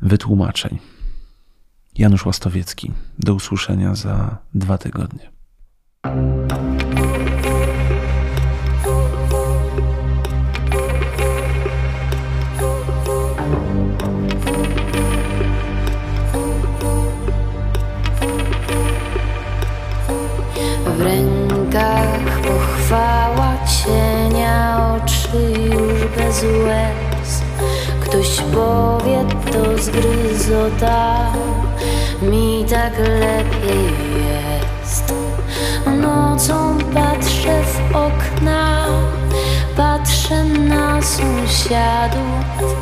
wytłumaczeń. 0.03 0.79
Janusz 1.99 2.27
Łastowiecki. 2.27 2.93
Do 3.19 3.35
usłyszenia 3.35 3.95
za 3.95 4.39
dwa 4.55 4.79
tygodnie. 4.79 5.31
Rękach 21.09 22.41
pochwała 22.43 23.55
cienia, 23.67 24.79
oczy 24.97 25.61
już 25.65 26.05
bez 26.17 26.43
łez. 26.43 27.43
Ktoś 28.01 28.41
powie, 28.41 29.25
to 29.53 29.83
zgryzota, 29.83 31.33
mi 32.23 32.65
tak 32.71 32.99
lepiej 32.99 33.93
jest. 34.29 35.15
Nocą 36.01 36.79
patrzę 36.95 37.63
w 37.63 37.97
okna, 37.97 38.87
patrzę 39.77 40.45
na 40.45 41.03
sąsiadów, 41.03 42.77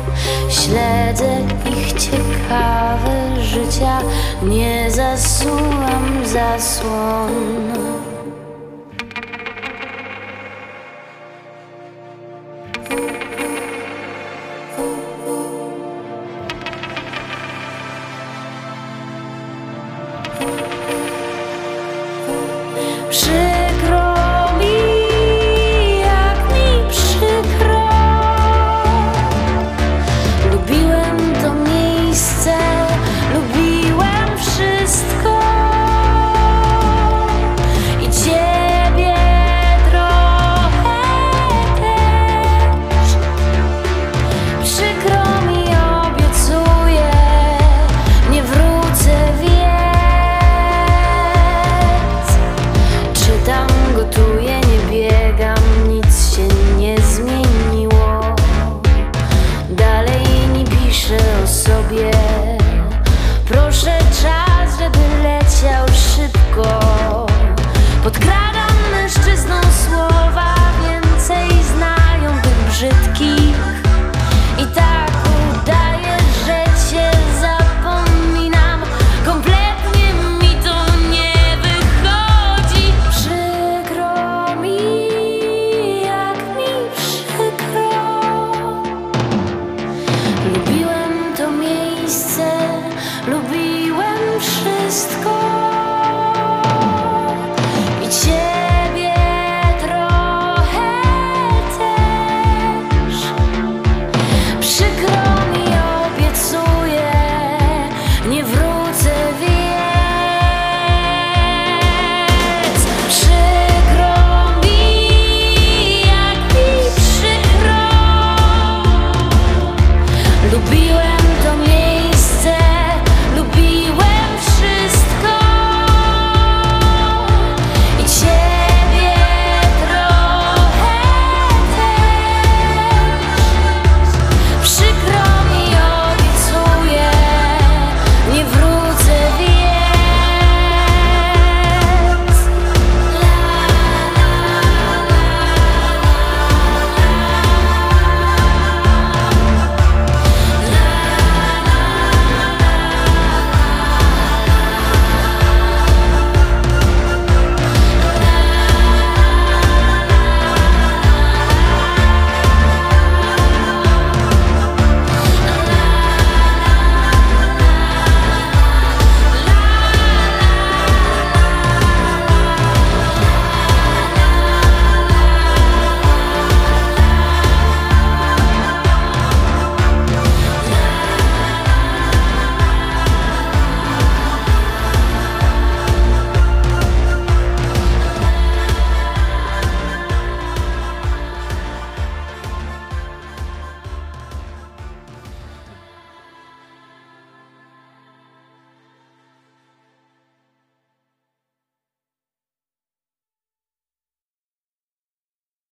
śledzę 0.49 1.37
ich 1.65 1.93
ciekawe 1.93 3.43
życia, 3.43 3.99
nie 4.43 4.91
zasuwam 4.91 6.25
zasłon. 6.25 8.06